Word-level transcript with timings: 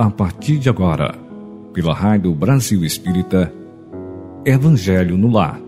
A 0.00 0.08
partir 0.08 0.60
de 0.60 0.68
agora, 0.68 1.12
pela 1.74 1.92
Rádio 1.92 2.32
Brasil 2.32 2.84
Espírita, 2.84 3.52
Evangelho 4.46 5.16
no 5.16 5.28
Lar. 5.28 5.60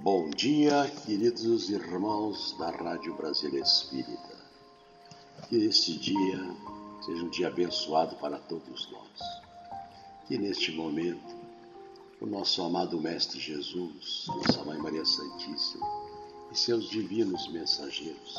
Bom 0.00 0.28
dia, 0.30 0.90
queridos 1.06 1.70
irmãos 1.70 2.56
da 2.58 2.72
Rádio 2.72 3.14
Brasil 3.14 3.56
Espírita. 3.56 4.36
Que 5.48 5.64
este 5.64 5.96
dia 6.00 6.50
seja 7.06 7.22
um 7.22 7.28
dia 7.28 7.46
abençoado 7.46 8.16
para 8.16 8.38
todos 8.40 8.90
nós. 8.90 10.26
Que 10.26 10.36
neste 10.36 10.72
momento 10.72 11.36
o 12.20 12.26
nosso 12.26 12.60
amado 12.60 13.00
Mestre 13.00 13.38
Jesus, 13.38 14.26
nossa 14.26 14.64
Mãe 14.64 14.78
Maria 14.78 15.04
Santíssima 15.04 16.07
e 16.50 16.56
seus 16.56 16.88
divinos 16.88 17.48
mensageiros 17.48 18.34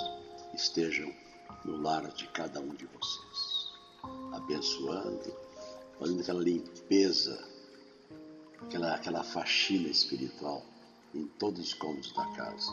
estejam 0.53 1.13
no 1.65 1.77
lar 1.81 2.07
de 2.11 2.27
cada 2.27 2.59
um 2.59 2.73
de 2.75 2.85
vocês, 2.85 3.73
abençoando, 4.33 5.35
fazendo 5.99 6.21
aquela 6.21 6.41
limpeza, 6.41 7.47
aquela, 8.61 8.95
aquela 8.95 9.23
faxina 9.23 9.89
espiritual 9.89 10.63
em 11.13 11.25
todos 11.39 11.59
os 11.59 11.73
cômodos 11.73 12.11
da 12.13 12.25
casa, 12.33 12.71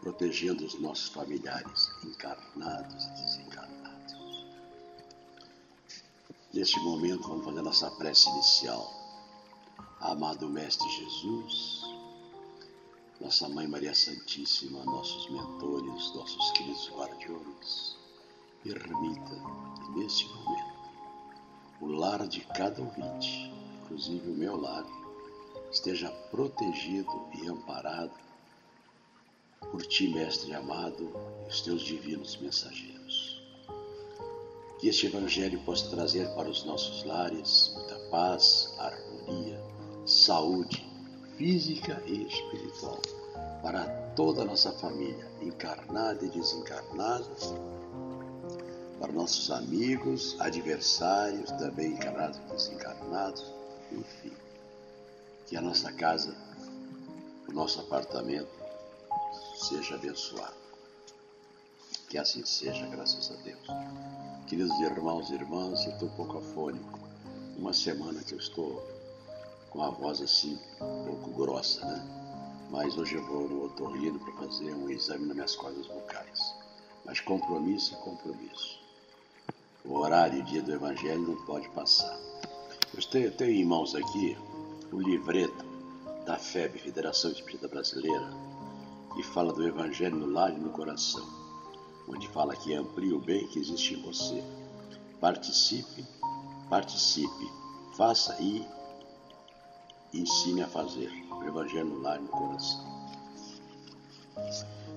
protegendo 0.00 0.64
os 0.64 0.78
nossos 0.80 1.08
familiares 1.08 1.90
encarnados 2.04 3.04
e 3.04 3.22
desencarnados. 3.22 4.46
Neste 6.52 6.78
momento, 6.80 7.28
vamos 7.28 7.44
fazer 7.44 7.62
nossa 7.62 7.90
prece 7.92 8.28
inicial 8.30 9.02
amado 10.02 10.48
Mestre 10.48 10.88
Jesus, 10.90 11.81
nossa 13.22 13.48
Mãe 13.48 13.68
Maria 13.68 13.94
Santíssima, 13.94 14.84
nossos 14.84 15.30
mentores, 15.30 16.12
nossos 16.12 16.50
queridos 16.50 16.90
guardiões, 16.90 17.96
permita 18.64 19.30
que 19.76 19.90
neste 20.00 20.26
momento 20.26 20.90
o 21.80 21.86
lar 21.86 22.26
de 22.26 22.40
cada 22.40 22.82
ouvinte, 22.82 23.52
inclusive 23.80 24.28
o 24.28 24.34
meu 24.34 24.60
lar, 24.60 24.84
esteja 25.70 26.10
protegido 26.32 27.28
e 27.40 27.46
amparado 27.46 28.12
por 29.70 29.86
Ti, 29.86 30.08
Mestre 30.08 30.52
amado, 30.54 31.12
e 31.44 31.48
os 31.48 31.60
Teus 31.60 31.82
divinos 31.82 32.36
mensageiros. 32.38 33.40
Que 34.80 34.88
este 34.88 35.06
Evangelho 35.06 35.60
possa 35.60 35.88
trazer 35.90 36.28
para 36.34 36.50
os 36.50 36.64
nossos 36.64 37.04
lares 37.04 37.72
muita 37.76 37.94
paz, 38.10 38.74
harmonia, 38.78 39.62
saúde 40.04 40.91
física 41.36 42.02
e 42.06 42.26
espiritual 42.26 43.00
para 43.62 43.84
toda 44.16 44.42
a 44.42 44.44
nossa 44.44 44.72
família, 44.72 45.26
encarnada 45.40 46.24
e 46.24 46.28
desencarnada, 46.28 47.26
para 48.98 49.12
nossos 49.12 49.50
amigos, 49.50 50.36
adversários, 50.40 51.50
também 51.52 51.92
encarnados 51.92 52.38
e 52.38 52.52
desencarnados, 52.52 53.52
enfim. 53.90 54.32
Que 55.46 55.56
a 55.56 55.60
nossa 55.60 55.92
casa, 55.92 56.36
o 57.48 57.52
nosso 57.52 57.80
apartamento 57.80 58.50
seja 59.54 59.94
abençoado. 59.94 60.62
Que 62.08 62.18
assim 62.18 62.44
seja, 62.44 62.86
graças 62.86 63.30
a 63.30 63.36
Deus. 63.42 63.66
Queridos 64.46 64.78
irmãos 64.80 65.30
e 65.30 65.34
irmãs, 65.34 65.84
eu 65.86 65.92
estou 65.92 66.08
um 66.08 66.12
pouco 66.12 66.38
afônico. 66.38 66.98
Uma 67.56 67.72
semana 67.72 68.22
que 68.22 68.34
eu 68.34 68.38
estou 68.38 68.86
com 69.72 69.82
a 69.82 69.90
voz 69.90 70.20
assim, 70.20 70.58
um 70.80 71.04
pouco 71.04 71.30
grossa, 71.30 71.84
né? 71.86 72.06
Mas 72.70 72.96
hoje 72.96 73.14
eu 73.14 73.26
vou 73.26 73.48
no 73.48 73.64
otorrino 73.64 74.18
para 74.18 74.32
fazer 74.34 74.74
um 74.74 74.88
exame 74.90 75.24
nas 75.24 75.34
minhas 75.34 75.56
cordas 75.56 75.86
vocais. 75.86 76.54
Mas 77.04 77.20
compromisso 77.20 77.94
é 77.94 77.98
compromisso. 77.98 78.78
O 79.84 79.94
horário 79.94 80.38
e 80.38 80.42
dia 80.42 80.62
do 80.62 80.72
Evangelho 80.72 81.22
não 81.22 81.44
pode 81.46 81.68
passar. 81.70 82.18
Eu 82.94 83.02
tenho, 83.10 83.24
eu 83.26 83.32
tenho 83.32 83.50
em 83.50 83.64
mãos 83.64 83.94
aqui 83.94 84.36
o 84.92 85.00
livreto 85.00 85.64
da 86.26 86.36
FEB, 86.38 86.78
Federação 86.78 87.30
Espírita 87.32 87.66
Brasileira, 87.66 88.30
que 89.14 89.22
fala 89.22 89.52
do 89.52 89.66
Evangelho 89.66 90.16
no 90.16 90.26
lar 90.26 90.52
e 90.52 90.58
no 90.58 90.70
coração, 90.70 91.26
onde 92.08 92.28
fala 92.28 92.54
que 92.54 92.74
amplia 92.74 93.16
o 93.16 93.20
bem 93.20 93.46
que 93.48 93.58
existe 93.58 93.94
em 93.94 94.02
você. 94.02 94.44
Participe, 95.18 96.04
participe, 96.68 97.50
faça 97.96 98.36
e 98.40 98.64
ensine 100.12 100.62
a 100.62 100.68
fazer. 100.68 101.10
O 101.30 101.44
Evangelho 101.44 101.88
e 101.88 102.18
no 102.20 102.28
coração. 102.28 102.92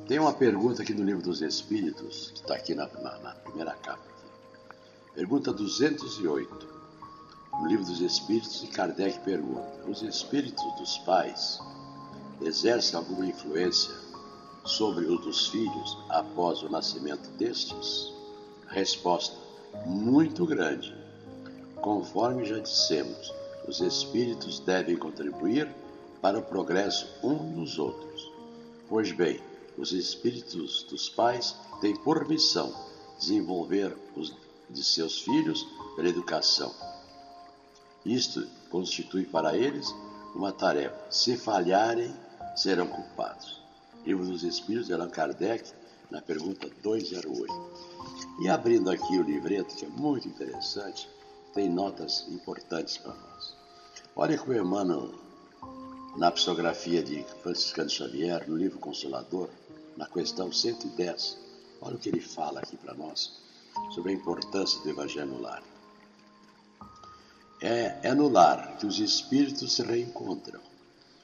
Tem 0.07 0.19
uma 0.19 0.33
pergunta 0.33 0.83
aqui 0.83 0.93
no 0.93 1.03
Livro 1.03 1.23
dos 1.23 1.41
Espíritos, 1.41 2.31
que 2.31 2.41
está 2.41 2.55
aqui 2.55 2.75
na, 2.75 2.87
na, 2.87 3.17
na, 3.19 3.31
primeira 3.35 3.73
capa. 3.73 4.03
Aqui. 4.03 4.75
Pergunta 5.15 5.51
208. 5.51 6.75
No 7.53 7.67
Livro 7.67 7.85
dos 7.85 8.01
Espíritos, 8.01 8.67
Kardec 8.73 9.19
pergunta: 9.21 9.83
Os 9.87 10.01
espíritos 10.03 10.63
dos 10.77 10.97
pais 10.99 11.59
exercem 12.41 12.99
alguma 12.99 13.25
influência 13.25 13.95
sobre 14.63 15.05
os 15.05 15.21
dos 15.21 15.47
filhos 15.47 15.97
após 16.09 16.61
o 16.61 16.69
nascimento 16.69 17.27
destes? 17.37 18.13
Resposta: 18.67 19.35
Muito 19.85 20.45
grande. 20.45 20.95
Conforme 21.81 22.45
já 22.45 22.59
dissemos, 22.59 23.33
os 23.67 23.81
espíritos 23.81 24.59
devem 24.59 24.95
contribuir 24.95 25.73
para 26.21 26.39
o 26.39 26.43
progresso 26.43 27.07
um 27.23 27.53
dos 27.53 27.77
outros. 27.77 28.31
Pois 28.87 29.11
bem, 29.11 29.41
os 29.77 29.91
espíritos 29.91 30.83
dos 30.83 31.09
pais 31.09 31.55
têm 31.81 31.95
por 31.95 32.27
missão 32.27 32.73
desenvolver 33.17 33.95
os 34.15 34.33
de 34.69 34.83
seus 34.83 35.21
filhos 35.21 35.65
pela 35.95 36.09
educação. 36.09 36.73
Isto 38.05 38.47
constitui 38.69 39.25
para 39.25 39.55
eles 39.55 39.93
uma 40.33 40.51
tarefa. 40.51 40.95
Se 41.09 41.37
falharem, 41.37 42.13
serão 42.55 42.87
culpados. 42.87 43.61
Livro 44.05 44.25
dos 44.25 44.43
Espíritos 44.43 44.87
de 44.87 44.93
Allan 44.93 45.09
Kardec, 45.09 45.71
na 46.11 46.21
pergunta 46.21 46.69
208. 46.83 47.53
E 48.41 48.49
abrindo 48.49 48.89
aqui 48.89 49.17
o 49.17 49.23
livreto, 49.23 49.75
que 49.75 49.85
é 49.85 49.89
muito 49.89 50.27
interessante, 50.27 51.09
tem 51.55 51.69
notas 51.69 52.27
importantes 52.27 52.97
para 52.97 53.13
nós. 53.13 53.55
Olha 54.13 54.37
como 54.37 54.53
Emmanuel, 54.53 55.15
na 56.17 56.29
psicografia 56.29 57.01
de 57.01 57.23
Franciscano 57.41 57.89
Xavier, 57.89 58.47
no 58.49 58.57
livro 58.57 58.77
Consolador, 58.77 59.47
na 59.95 60.05
questão 60.05 60.51
110, 60.51 61.37
olha 61.81 61.95
o 61.95 61.97
que 61.97 62.09
ele 62.09 62.19
fala 62.19 62.59
aqui 62.59 62.75
para 62.75 62.93
nós 62.93 63.41
sobre 63.93 64.11
a 64.11 64.15
importância 64.15 64.81
do 64.81 64.89
Evangelho 64.89 65.27
no 65.27 65.41
lar. 65.41 65.63
É, 67.61 67.99
é 68.03 68.13
no 68.13 68.27
lar 68.27 68.77
que 68.77 68.85
os 68.85 68.99
espíritos 68.99 69.75
se 69.75 69.81
reencontram, 69.81 70.59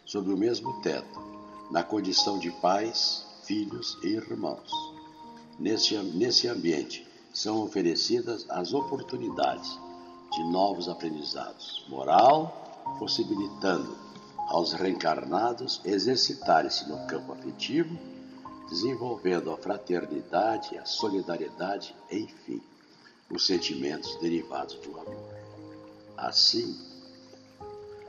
sob 0.05 0.31
o 0.31 0.37
mesmo 0.37 0.81
teto, 0.81 1.19
na 1.69 1.83
condição 1.83 2.39
de 2.39 2.51
pais, 2.61 3.25
filhos 3.43 3.97
e 4.01 4.07
irmãos. 4.07 4.71
Nesse, 5.59 5.97
nesse 5.97 6.47
ambiente 6.47 7.05
são 7.33 7.61
oferecidas 7.61 8.45
as 8.49 8.73
oportunidades 8.73 9.77
de 10.31 10.43
novos 10.45 10.87
aprendizados, 10.87 11.85
moral, 11.89 12.95
possibilitando 12.97 13.97
aos 14.47 14.73
reencarnados 14.73 15.81
exercitarem-se 15.83 16.89
no 16.89 17.05
campo 17.05 17.33
afetivo, 17.33 17.97
desenvolvendo 18.69 19.51
a 19.51 19.57
fraternidade, 19.57 20.77
a 20.77 20.85
solidariedade, 20.85 21.95
enfim, 22.09 22.61
os 23.29 23.45
sentimentos 23.45 24.15
derivados 24.19 24.75
do 24.75 24.99
amor. 24.99 25.35
Assim, 26.17 26.77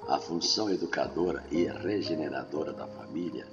a 0.09 0.19
função 0.19 0.69
educadora 0.69 1.45
e 1.51 1.65
regeneradora 1.65 2.73
da 2.73 2.87
família 2.87 3.47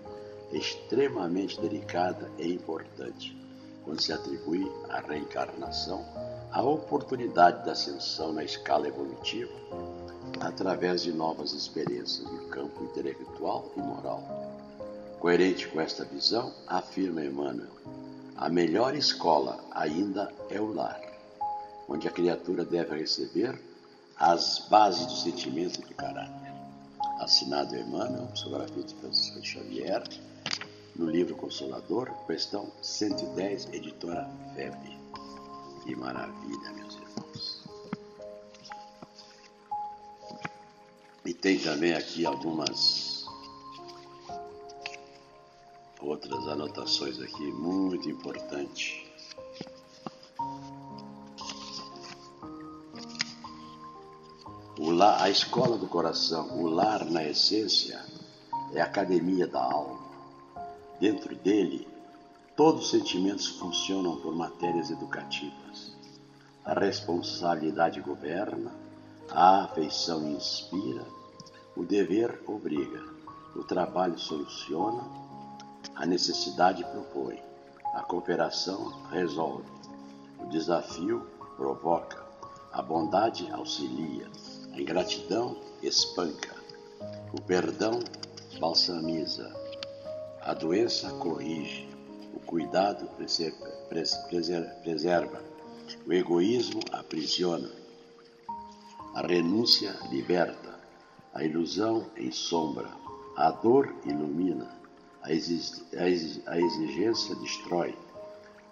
é 0.51 0.57
extremamente 0.57 1.59
delicada 1.61 2.29
e 2.37 2.53
importante 2.53 3.37
quando 3.83 4.01
se 4.01 4.11
atribui 4.11 4.69
à 4.89 4.99
reencarnação 4.99 6.05
a 6.51 6.63
oportunidade 6.63 7.65
da 7.65 7.73
ascensão 7.73 8.33
na 8.33 8.43
escala 8.43 8.87
evolutiva 8.87 9.53
através 10.39 11.03
de 11.03 11.11
novas 11.11 11.53
experiências 11.53 12.25
no 12.31 12.47
campo 12.47 12.83
intelectual 12.83 13.71
e 13.77 13.79
moral. 13.79 14.23
Coerente 15.19 15.67
com 15.67 15.79
esta 15.81 16.05
visão, 16.05 16.53
afirma 16.65 17.23
Emmanuel, 17.23 17.69
a 18.37 18.49
melhor 18.49 18.95
escola 18.95 19.59
ainda 19.71 20.31
é 20.49 20.59
o 20.61 20.73
lar, 20.73 20.99
onde 21.87 22.07
a 22.07 22.11
criatura 22.11 22.63
deve 22.63 22.97
receber 22.97 23.59
as 24.17 24.65
bases 24.69 25.05
do 25.05 25.15
sentimento 25.15 25.81
e 25.81 25.85
do 25.85 25.93
caráter. 25.93 26.53
Assinado 27.19 27.75
Emmanuel, 27.75 28.27
psicografia 28.27 28.83
de 28.83 28.95
Francisco 28.95 29.45
Xavier, 29.45 30.03
no 30.95 31.05
livro 31.09 31.35
Consolador, 31.35 32.09
questão 32.25 32.71
110, 32.81 33.73
editora 33.73 34.29
FEB. 34.55 34.98
Que 35.89 35.95
maravilha, 35.95 36.71
meus 36.73 36.97
irmãos. 36.97 37.63
E 41.25 41.33
tem 41.33 41.57
também 41.57 41.95
aqui 41.95 42.27
algumas 42.27 43.25
outras 45.99 46.47
anotações 46.47 47.19
aqui 47.19 47.51
muito 47.53 48.07
importante. 48.07 49.11
O 54.77 54.91
lar, 54.91 55.23
a 55.23 55.29
escola 55.31 55.75
do 55.75 55.87
coração, 55.87 56.55
o 56.61 56.67
lar 56.67 57.03
na 57.05 57.23
essência, 57.23 57.99
é 58.73 58.79
a 58.79 58.85
academia 58.85 59.47
da 59.47 59.63
alma. 59.63 59.99
Dentro 60.99 61.35
dele, 61.35 61.87
todos 62.55 62.83
os 62.83 62.91
sentimentos 62.91 63.47
funcionam 63.47 64.17
por 64.17 64.35
matérias 64.35 64.91
educativas. 64.91 65.68
A 66.69 66.79
responsabilidade 66.79 67.99
governa, 67.99 68.71
a 69.31 69.63
afeição 69.63 70.29
inspira, 70.29 71.03
o 71.75 71.83
dever 71.83 72.43
obriga, 72.45 73.03
o 73.55 73.63
trabalho 73.63 74.19
soluciona, 74.19 75.01
a 75.95 76.05
necessidade 76.05 76.83
propõe, 76.83 77.41
a 77.95 78.03
cooperação 78.03 79.01
resolve, 79.09 79.67
o 80.39 80.45
desafio 80.49 81.25
provoca, 81.57 82.23
a 82.71 82.83
bondade 82.83 83.49
auxilia, 83.51 84.27
a 84.71 84.79
ingratidão 84.79 85.57
espanca, 85.81 86.53
o 87.33 87.41
perdão 87.41 87.99
balsamiza, 88.59 89.51
a 90.43 90.53
doença 90.53 91.09
corrige, 91.13 91.89
o 92.31 92.39
cuidado 92.39 93.09
preserva, 94.83 95.48
o 96.09 96.13
egoísmo 96.13 96.81
aprisiona, 96.91 97.69
a 99.13 99.21
renúncia 99.21 99.95
liberta, 100.09 100.79
a 101.35 101.43
ilusão 101.43 102.07
ensombra, 102.17 102.89
a 103.37 103.51
dor 103.51 103.93
ilumina, 104.03 104.75
a 105.21 105.31
exigência 106.57 107.35
destrói, 107.35 107.95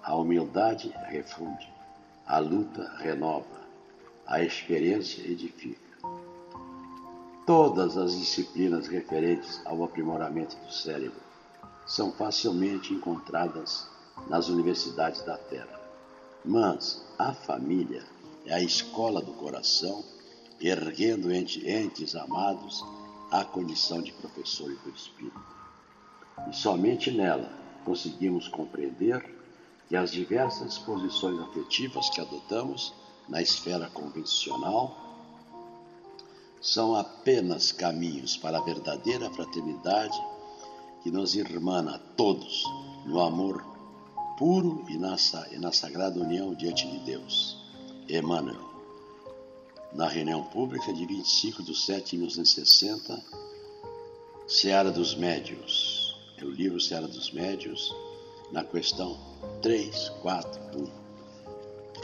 a 0.02 0.16
humildade 0.16 0.92
refunde, 1.10 1.72
a 2.26 2.40
luta 2.40 2.92
renova, 2.98 3.62
a 4.26 4.42
experiência 4.42 5.22
edifica. 5.22 5.96
Todas 7.46 7.98
as 7.98 8.18
disciplinas 8.18 8.88
referentes 8.88 9.62
ao 9.64 9.84
aprimoramento 9.84 10.56
do 10.56 10.74
cérebro 10.74 11.22
são 11.86 12.12
facilmente 12.12 12.96
encontradas 12.96 13.88
nas 14.28 14.50
universidades 14.50 15.22
da 15.22 15.38
Terra. 15.38 15.87
Mas 16.48 17.06
a 17.20 17.34
família 17.34 18.06
é 18.46 18.54
a 18.54 18.64
escola 18.64 19.22
do 19.22 19.34
coração, 19.34 20.02
erguendo 20.62 21.30
entes 21.30 22.16
amados 22.16 22.86
à 23.30 23.44
condição 23.44 24.02
de 24.02 24.14
professores 24.14 24.80
do 24.80 24.90
Espírito. 24.90 25.46
E 26.50 26.56
somente 26.56 27.12
nela 27.12 27.52
conseguimos 27.84 28.48
compreender 28.48 29.30
que 29.90 29.96
as 29.98 30.10
diversas 30.10 30.78
posições 30.78 31.38
afetivas 31.42 32.10
que 32.10 32.22
adotamos 32.22 32.94
na 33.28 33.42
esfera 33.42 33.90
convencional 33.90 34.96
são 36.62 36.96
apenas 36.96 37.74
caminhos 37.74 38.38
para 38.38 38.58
a 38.58 38.64
verdadeira 38.64 39.30
fraternidade 39.32 40.18
que 41.04 41.12
nos 41.12 41.36
irmana 41.36 41.96
a 41.96 42.00
todos 42.00 42.64
no 43.06 43.20
amor 43.20 43.77
puro 44.38 44.86
e 44.88 44.98
na, 44.98 45.16
e 45.52 45.58
na 45.58 45.72
sagrada 45.72 46.20
união 46.20 46.54
diante 46.54 46.88
de 46.88 47.00
Deus. 47.00 47.58
Emmanuel. 48.08 48.68
Na 49.94 50.08
reunião 50.08 50.44
pública 50.44 50.94
de 50.94 51.06
25 51.06 51.64
de 51.64 51.76
7 51.76 52.12
de 52.12 52.18
1960, 52.18 53.22
Seara 54.48 54.92
dos 54.92 55.16
Médios. 55.16 56.16
É 56.38 56.46
o 56.46 56.52
livro 56.52 56.80
Seara 56.80 57.08
dos 57.08 57.32
Médios, 57.32 57.94
na 58.52 58.64
questão 58.64 59.18
3, 59.62 60.10
4, 60.22 60.62
1. 60.80 61.08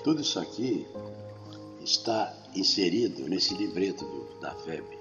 Tudo 0.03 0.21
isso 0.21 0.39
aqui 0.39 0.85
está 1.83 2.35
inserido 2.56 3.30
nesse 3.30 3.53
livreto 3.53 4.03
do, 4.03 4.39
da 4.41 4.56
FEB, 4.56 4.97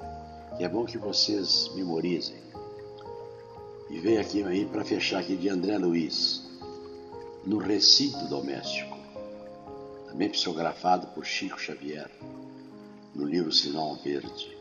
que 0.57 0.65
é 0.65 0.69
bom 0.69 0.85
que 0.85 0.99
vocês 0.99 1.71
memorizem. 1.75 2.41
E 3.91 3.99
veio 3.99 4.21
aqui 4.21 4.45
aí 4.45 4.67
para 4.67 4.85
fechar 4.85 5.21
aqui 5.21 5.37
de 5.37 5.49
André 5.49 5.79
Luiz, 5.79 6.52
no 7.45 7.59
recinto 7.59 8.25
doméstico, 8.27 8.97
também 10.07 10.29
psicografado 10.29 11.09
por 11.09 11.25
Chico 11.25 11.61
Xavier, 11.61 12.11
no 13.15 13.25
livro 13.25 13.53
Sinal 13.53 13.97
Verde. 13.97 14.57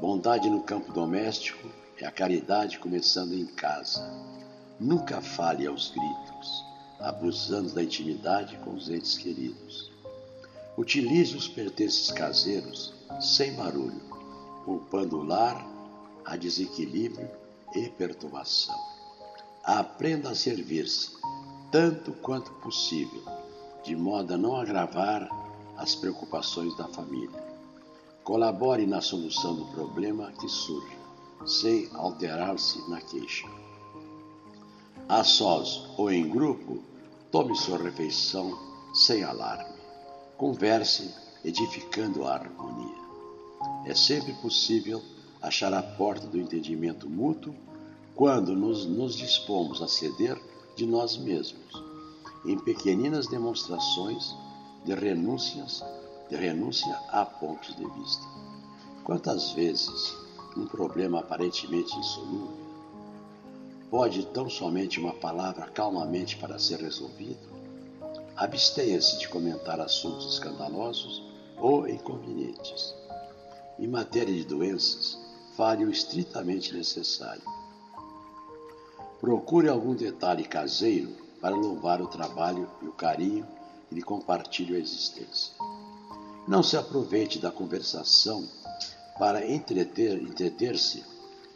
Bondade 0.00 0.50
no 0.50 0.62
campo 0.62 0.92
doméstico 0.92 1.66
é 1.98 2.04
a 2.04 2.10
caridade 2.10 2.78
começando 2.78 3.32
em 3.32 3.46
casa. 3.46 4.06
Nunca 4.78 5.22
fale 5.22 5.66
aos 5.66 5.90
gritos, 5.90 6.64
abusando 7.00 7.72
da 7.72 7.82
intimidade 7.82 8.56
com 8.58 8.74
os 8.74 8.90
entes 8.90 9.16
queridos. 9.16 9.90
Utilize 10.76 11.34
os 11.36 11.48
pertences 11.48 12.10
caseiros 12.10 12.92
sem 13.20 13.54
barulho, 13.54 14.02
poupando 14.64 15.18
o 15.18 15.24
lar 15.24 15.66
a 16.24 16.36
desequilíbrio 16.36 17.30
e 17.74 17.88
perturbação. 17.88 18.78
Aprenda 19.62 20.30
a 20.30 20.34
servir-se 20.34 21.13
tanto 21.74 22.12
quanto 22.12 22.52
possível, 22.52 23.20
de 23.82 23.96
modo 23.96 24.32
a 24.32 24.36
não 24.36 24.54
agravar 24.54 25.28
as 25.76 25.92
preocupações 25.96 26.72
da 26.76 26.86
família. 26.86 27.42
Colabore 28.22 28.86
na 28.86 29.00
solução 29.00 29.56
do 29.56 29.64
problema 29.72 30.30
que 30.38 30.48
surja, 30.48 30.96
sem 31.44 31.90
alterar-se 31.94 32.88
na 32.88 33.00
queixa. 33.00 33.48
A 35.08 35.24
sós 35.24 35.84
ou 35.98 36.12
em 36.12 36.28
grupo, 36.28 36.80
tome 37.32 37.56
sua 37.56 37.78
refeição 37.78 38.56
sem 38.94 39.24
alarme. 39.24 39.74
Converse 40.36 41.12
edificando 41.44 42.24
a 42.24 42.34
harmonia. 42.34 43.02
É 43.84 43.96
sempre 43.96 44.32
possível 44.34 45.02
achar 45.42 45.74
a 45.74 45.82
porta 45.82 46.28
do 46.28 46.38
entendimento 46.38 47.10
mútuo 47.10 47.52
quando 48.14 48.54
nos, 48.54 48.86
nos 48.86 49.16
dispomos 49.16 49.82
a 49.82 49.88
ceder 49.88 50.40
de 50.76 50.86
nós 50.86 51.16
mesmos, 51.16 51.82
em 52.44 52.58
pequeninas 52.58 53.26
demonstrações 53.26 54.34
de 54.84 54.94
renúncias, 54.94 55.82
de 56.28 56.36
renúncia 56.36 56.94
a 57.10 57.24
pontos 57.24 57.74
de 57.76 57.86
vista. 57.90 58.24
Quantas 59.04 59.52
vezes 59.52 60.16
um 60.56 60.66
problema 60.66 61.20
aparentemente 61.20 61.96
insolúvel 61.96 62.64
pode 63.90 64.26
tão 64.26 64.50
somente 64.50 64.98
uma 64.98 65.12
palavra 65.12 65.68
calmamente 65.68 66.36
para 66.36 66.58
ser 66.58 66.80
resolvido? 66.80 67.54
Abstenha-se 68.36 69.20
de 69.20 69.28
comentar 69.28 69.80
assuntos 69.80 70.32
escandalosos 70.32 71.22
ou 71.56 71.88
inconvenientes. 71.88 72.92
Em 73.78 73.86
matéria 73.86 74.34
de 74.34 74.44
doenças, 74.44 75.16
fale 75.56 75.84
o 75.84 75.90
estritamente 75.90 76.74
necessário. 76.74 77.42
Procure 79.24 79.70
algum 79.70 79.94
detalhe 79.94 80.44
caseiro 80.44 81.16
para 81.40 81.56
louvar 81.56 82.02
o 82.02 82.06
trabalho 82.06 82.70
e 82.82 82.86
o 82.86 82.92
carinho 82.92 83.48
que 83.88 83.94
lhe 83.94 84.02
compartilham 84.02 84.76
a 84.76 84.78
existência. 84.78 85.54
Não 86.46 86.62
se 86.62 86.76
aproveite 86.76 87.38
da 87.38 87.50
conversação 87.50 88.46
para 89.18 89.50
entreter, 89.50 90.20
entreter-se 90.20 91.02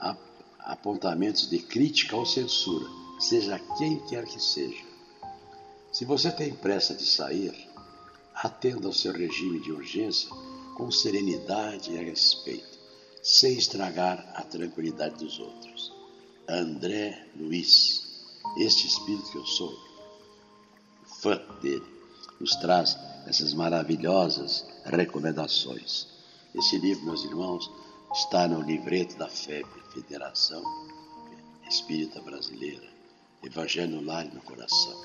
a 0.01 0.17
apontamentos 0.61 1.47
de 1.51 1.59
crítica 1.59 2.17
ou 2.17 2.25
censura, 2.25 2.87
seja 3.21 3.61
quem 3.77 4.01
quer 4.07 4.25
que 4.25 4.43
seja. 4.43 4.87
Se 5.93 6.07
você 6.07 6.33
tem 6.33 6.55
pressa 6.55 6.95
de 6.95 7.05
sair, 7.05 7.53
atenda 8.35 8.87
ao 8.87 8.95
seu 8.95 9.13
regime 9.13 9.61
de 9.61 9.73
urgência 9.73 10.31
com 10.75 10.91
serenidade 10.91 11.93
e 11.93 12.03
respeito, 12.03 12.79
sem 13.23 13.59
estragar 13.59 14.27
a 14.35 14.41
tranquilidade 14.41 15.17
dos 15.23 15.39
outros. 15.39 15.98
André 16.51 17.27
Luiz, 17.37 18.25
este 18.57 18.87
espírito 18.87 19.31
que 19.31 19.37
eu 19.37 19.45
sou, 19.45 19.79
fã 21.21 21.39
dele, 21.61 21.85
nos 22.41 22.57
traz 22.57 22.97
essas 23.27 23.53
maravilhosas 23.53 24.65
recomendações. 24.87 26.07
Esse 26.55 26.79
livro, 26.79 27.05
meus 27.05 27.23
irmãos, 27.23 27.71
está 28.15 28.49
no 28.49 28.63
livreto 28.63 29.19
da 29.19 29.29
FEB, 29.29 29.69
Federação 29.93 30.63
Espírita 31.69 32.23
Brasileira, 32.23 32.89
Evangelho 33.43 34.01
no 34.01 34.07
Lar 34.07 34.25
no 34.33 34.41
Coração. 34.41 34.99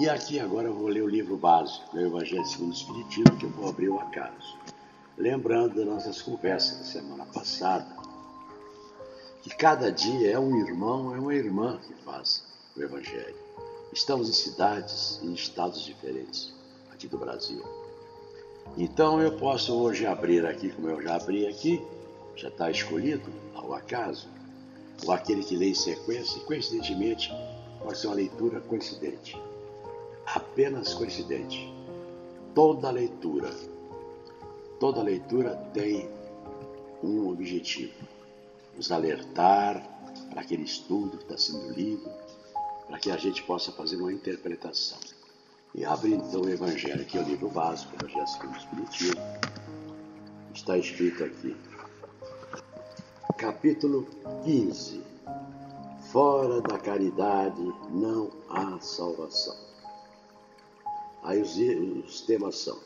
E 0.00 0.08
aqui 0.08 0.40
agora 0.40 0.68
eu 0.68 0.74
vou 0.74 0.88
ler 0.88 1.02
o 1.02 1.08
livro 1.08 1.36
básico, 1.36 1.94
o 1.94 2.00
Evangelho 2.00 2.46
segundo 2.46 2.70
o 2.70 2.74
Espiritismo, 2.74 3.36
que 3.36 3.44
eu 3.44 3.50
vou 3.50 3.68
abrir 3.68 3.90
o 3.90 4.00
acaso. 4.00 4.56
Lembrando 5.18 5.74
das 5.74 5.86
nossas 5.86 6.22
conversas 6.22 6.78
da 6.78 6.84
semana 6.84 7.26
passada, 7.26 7.97
que 9.42 9.50
cada 9.50 9.90
dia 9.90 10.32
é 10.32 10.38
um 10.38 10.56
irmão, 10.66 11.14
é 11.14 11.18
uma 11.18 11.34
irmã 11.34 11.78
que 11.86 11.94
faz 12.04 12.44
o 12.76 12.82
Evangelho. 12.82 13.36
Estamos 13.92 14.28
em 14.28 14.32
cidades 14.32 15.20
e 15.22 15.26
em 15.26 15.34
estados 15.34 15.82
diferentes 15.82 16.52
aqui 16.90 17.06
do 17.06 17.18
Brasil. 17.18 17.62
Então 18.76 19.20
eu 19.20 19.36
posso 19.36 19.74
hoje 19.74 20.06
abrir 20.06 20.44
aqui, 20.44 20.70
como 20.70 20.88
eu 20.88 21.02
já 21.02 21.16
abri 21.16 21.46
aqui, 21.46 21.82
já 22.36 22.48
está 22.48 22.70
escolhido 22.70 23.30
ao 23.54 23.74
acaso, 23.74 24.28
ou 25.04 25.12
aquele 25.12 25.42
que 25.42 25.56
lê 25.56 25.70
em 25.70 25.74
sequência, 25.74 26.38
e 26.38 26.42
coincidentemente 26.42 27.32
pode 27.82 27.98
ser 27.98 28.08
uma 28.08 28.16
leitura 28.16 28.60
coincidente. 28.60 29.40
Apenas 30.26 30.94
coincidente. 30.94 31.72
Toda 32.54 32.90
leitura, 32.90 33.50
toda 34.78 35.02
leitura 35.02 35.54
tem 35.72 36.08
um 37.02 37.28
objetivo: 37.28 37.94
nos 38.78 38.92
alertar 38.92 39.82
para 40.30 40.40
aquele 40.40 40.62
estudo 40.62 41.18
que 41.18 41.24
está 41.24 41.36
sendo 41.36 41.72
lido, 41.72 42.08
para 42.86 42.98
que 43.00 43.10
a 43.10 43.16
gente 43.16 43.42
possa 43.42 43.72
fazer 43.72 43.96
uma 43.96 44.12
interpretação. 44.12 44.98
E 45.74 45.84
abrindo 45.84 46.24
então 46.24 46.42
o 46.42 46.48
Evangelho, 46.48 47.04
que 47.04 47.18
é 47.18 47.20
o 47.20 47.24
livro 47.24 47.48
básico, 47.48 47.92
o 47.92 47.96
Evangelho 47.96 48.28
segundo 48.28 48.54
o 48.54 48.58
Espiritismo, 48.58 49.20
está 50.54 50.78
escrito 50.78 51.24
aqui, 51.24 51.56
capítulo 53.36 54.06
15: 54.44 55.02
Fora 56.12 56.60
da 56.60 56.78
caridade 56.78 57.60
não 57.90 58.30
há 58.48 58.78
salvação. 58.80 59.56
Aí 61.24 61.42
os, 61.42 61.56
os 62.06 62.20
temas 62.20 62.56
são: 62.58 62.78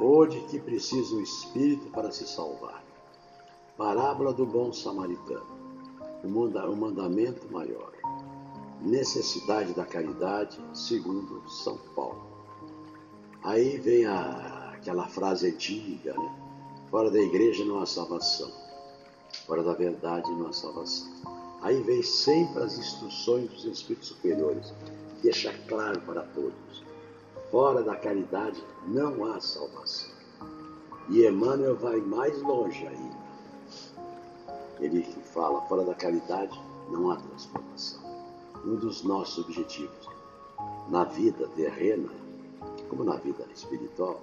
Onde 0.00 0.40
que 0.46 0.58
precisa 0.58 1.14
o 1.14 1.20
Espírito 1.20 1.90
para 1.90 2.10
se 2.10 2.26
salvar? 2.26 2.87
Parábola 3.78 4.32
do 4.34 4.44
bom 4.44 4.72
samaritano. 4.72 5.46
O, 6.24 6.28
manda, 6.28 6.68
o 6.68 6.76
mandamento 6.76 7.46
maior. 7.48 7.92
Necessidade 8.82 9.72
da 9.72 9.86
caridade, 9.86 10.60
segundo 10.74 11.48
São 11.48 11.78
Paulo. 11.94 12.26
Aí 13.44 13.78
vem 13.78 14.04
a, 14.04 14.72
aquela 14.74 15.06
frase 15.06 15.46
antiga, 15.46 16.12
né? 16.12 16.36
Fora 16.90 17.08
da 17.08 17.20
igreja 17.20 17.64
não 17.64 17.78
há 17.78 17.86
salvação. 17.86 18.50
Fora 19.46 19.62
da 19.62 19.74
verdade 19.74 20.28
não 20.32 20.48
há 20.48 20.52
salvação. 20.52 21.08
Aí 21.62 21.80
vem 21.80 22.02
sempre 22.02 22.64
as 22.64 22.76
instruções 22.76 23.48
dos 23.48 23.64
Espíritos 23.64 24.08
Superiores. 24.08 24.74
Deixa 25.22 25.52
claro 25.68 26.00
para 26.00 26.22
todos. 26.22 26.84
Fora 27.52 27.84
da 27.84 27.94
caridade 27.94 28.60
não 28.88 29.24
há 29.24 29.40
salvação. 29.40 30.10
E 31.08 31.24
Emmanuel 31.24 31.76
vai 31.76 32.00
mais 32.00 32.42
longe 32.42 32.84
ainda. 32.84 33.07
Ele 34.80 35.02
fala, 35.02 35.60
fora 35.62 35.84
da 35.84 35.94
caridade 35.94 36.58
não 36.90 37.10
há 37.10 37.16
transformação. 37.16 38.00
Um 38.64 38.76
dos 38.76 39.02
nossos 39.02 39.44
objetivos 39.44 40.08
na 40.88 41.04
vida 41.04 41.48
terrena, 41.48 42.08
como 42.88 43.04
na 43.04 43.16
vida 43.16 43.44
espiritual, 43.54 44.20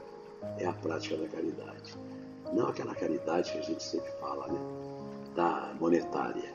é 0.58 0.66
a 0.66 0.74
prática 0.74 1.18
da 1.18 1.28
caridade. 1.28 1.96
Não 2.54 2.68
aquela 2.68 2.96
caridade 2.96 3.52
que 3.52 3.58
a 3.58 3.62
gente 3.62 3.84
sempre 3.84 4.12
fala, 4.20 4.48
né? 4.48 4.60
Da 5.36 5.76
monetária. 5.80 6.54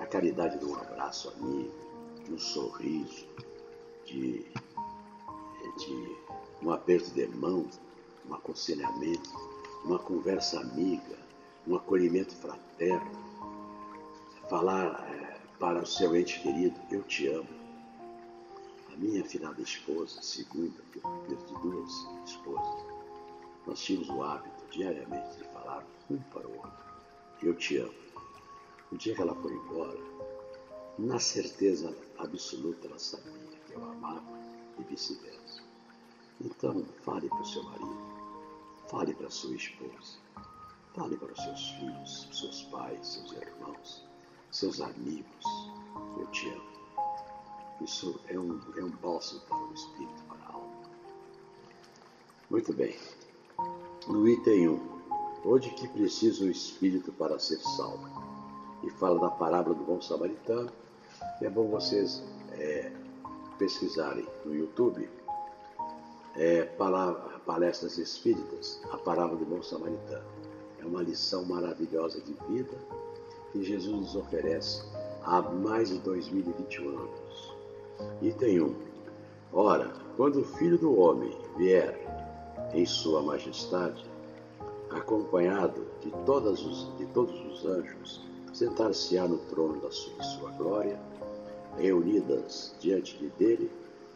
A 0.00 0.06
caridade 0.06 0.58
de 0.58 0.64
um 0.64 0.74
abraço 0.74 1.30
amigo, 1.30 1.72
de 2.24 2.32
um 2.32 2.38
sorriso, 2.38 3.26
de, 4.04 4.44
de 5.78 6.16
um 6.62 6.70
aperto 6.70 7.10
de 7.10 7.26
mão, 7.26 7.66
um 8.28 8.34
aconselhamento, 8.34 9.30
uma 9.84 9.98
conversa 9.98 10.60
amiga, 10.60 11.18
um 11.66 11.76
acolhimento 11.76 12.34
fraterno 12.36 13.31
falar 14.48 15.06
é, 15.08 15.40
para 15.58 15.82
o 15.82 15.86
seu 15.86 16.14
ente 16.16 16.40
querido, 16.40 16.78
eu 16.90 17.02
te 17.04 17.28
amo. 17.28 17.48
A 18.92 18.96
minha 18.96 19.22
afinada 19.22 19.60
esposa, 19.62 20.20
segunda, 20.20 20.78
eu 20.94 21.10
perdi 21.26 21.62
duas 21.62 21.90
esposas, 22.26 22.84
nós 23.66 23.80
tínhamos 23.80 24.08
o 24.10 24.22
hábito 24.22 24.64
diariamente 24.70 25.38
de 25.38 25.44
falar 25.44 25.84
um 26.10 26.18
para 26.18 26.46
o 26.46 26.56
outro, 26.56 26.84
eu 27.42 27.54
te 27.54 27.78
amo. 27.78 27.94
O 28.90 28.96
dia 28.96 29.14
que 29.14 29.22
ela 29.22 29.34
foi 29.36 29.52
embora, 29.52 29.98
na 30.98 31.18
certeza 31.18 31.96
absoluta 32.18 32.86
ela 32.86 32.98
sabia 32.98 33.32
que 33.66 33.72
eu 33.72 33.82
amava 33.82 34.22
e 34.78 34.82
vice-versa. 34.82 35.62
Então, 36.40 36.84
fale 37.02 37.28
para 37.28 37.40
o 37.40 37.46
seu 37.46 37.62
marido, 37.62 37.96
fale 38.88 39.14
para 39.14 39.28
a 39.28 39.30
sua 39.30 39.54
esposa, 39.54 40.18
fale 40.94 41.16
para 41.16 41.32
os 41.32 41.42
seus 41.42 41.70
filhos, 41.70 42.28
seus 42.32 42.62
pais, 42.64 43.06
seus 43.06 43.32
irmãos 43.32 44.11
seus 44.52 44.80
amigos. 44.80 45.72
Eu 46.18 46.26
te 46.26 46.48
amo. 46.50 46.72
Isso 47.80 48.20
é 48.28 48.38
um, 48.38 48.60
é 48.76 48.84
um 48.84 48.90
bálsamo 48.90 49.40
para 49.40 49.56
o 49.56 49.72
espírito, 49.72 50.22
para 50.28 50.38
a 50.46 50.52
alma. 50.52 50.70
Muito 52.50 52.72
bem. 52.72 52.96
No 54.06 54.28
item 54.28 54.68
1. 54.68 54.92
Onde 55.44 55.70
que 55.70 55.88
precisa 55.88 56.44
o 56.44 56.50
espírito 56.50 57.10
para 57.12 57.38
ser 57.38 57.58
salvo? 57.58 58.08
E 58.84 58.90
fala 58.90 59.18
da 59.18 59.30
parábola 59.30 59.74
do 59.74 59.84
bom 59.84 60.00
samaritano. 60.00 60.70
É 61.40 61.50
bom 61.50 61.68
vocês 61.68 62.22
é, 62.52 62.92
pesquisarem 63.58 64.28
no 64.44 64.54
YouTube 64.54 65.08
é, 66.36 66.64
palestras 67.44 67.98
espíritas, 67.98 68.80
a 68.92 68.98
parábola 68.98 69.38
do 69.38 69.46
bom 69.46 69.62
samaritano. 69.62 70.26
É 70.78 70.84
uma 70.84 71.02
lição 71.02 71.44
maravilhosa 71.44 72.20
de 72.20 72.34
vida 72.48 72.76
que 73.52 73.62
Jesus 73.62 73.94
nos 73.94 74.16
oferece 74.16 74.82
há 75.22 75.42
mais 75.42 75.90
de 75.90 75.98
2021 75.98 76.88
anos. 76.88 77.54
Item 78.22 78.62
1. 78.62 78.74
Ora, 79.52 79.92
quando 80.16 80.40
o 80.40 80.44
Filho 80.44 80.78
do 80.78 80.98
Homem 80.98 81.36
vier 81.58 82.00
em 82.72 82.86
Sua 82.86 83.20
Majestade, 83.22 84.10
acompanhado 84.90 85.86
de, 86.00 86.10
os, 86.64 86.96
de 86.96 87.06
todos 87.06 87.38
os 87.52 87.66
anjos, 87.66 88.22
sentar-se-á 88.54 89.28
no 89.28 89.38
trono 89.38 89.80
da 89.80 89.90
sua, 89.90 90.22
sua 90.22 90.50
glória, 90.52 90.98
reunidas 91.76 92.74
diante 92.80 93.18
de 93.18 93.28
dele 93.30 93.70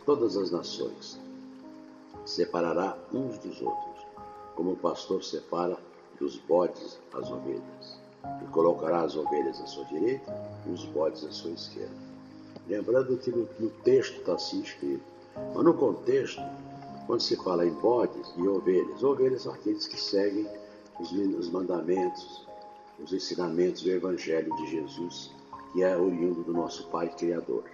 todas 0.07 0.37
as 0.37 0.51
nações. 0.51 1.21
Separará 2.25 2.97
uns 3.13 3.39
dos 3.39 3.61
outros, 3.61 4.07
como 4.55 4.73
o 4.73 4.77
pastor 4.77 5.23
separa 5.23 5.79
dos 6.19 6.37
bodes 6.39 6.99
as 7.13 7.31
ovelhas 7.31 8.06
e 8.43 8.47
colocará 8.47 9.03
as 9.03 9.17
ovelhas 9.17 9.61
à 9.61 9.67
sua 9.67 9.85
direita 9.87 10.35
e 10.67 10.71
os 10.71 10.85
bodes 10.87 11.25
à 11.25 11.31
sua 11.31 11.53
esquerda. 11.53 11.95
Lembrando 12.69 13.17
que 13.17 13.31
no, 13.31 13.49
no 13.59 13.71
texto 13.85 14.19
está 14.19 14.35
assim 14.35 14.61
escrito, 14.61 15.05
mas 15.55 15.65
no 15.65 15.75
contexto, 15.75 16.43
quando 17.07 17.21
se 17.21 17.37
fala 17.37 17.65
em 17.65 17.73
bodes 17.75 18.33
e 18.37 18.49
ovelhas, 18.49 19.03
ovelhas 19.03 19.43
são 19.43 19.53
aqueles 19.53 19.87
que 19.87 20.01
seguem 20.01 20.47
os, 20.99 21.13
os 21.13 21.51
mandamentos, 21.51 22.47
os 22.99 23.13
ensinamentos 23.13 23.83
do 23.83 23.91
Evangelho 23.91 24.55
de 24.57 24.71
Jesus, 24.71 25.31
que 25.73 25.83
é 25.83 25.97
oriundo 25.97 26.43
do 26.43 26.53
nosso 26.53 26.89
Pai 26.89 27.09
Criador. 27.09 27.65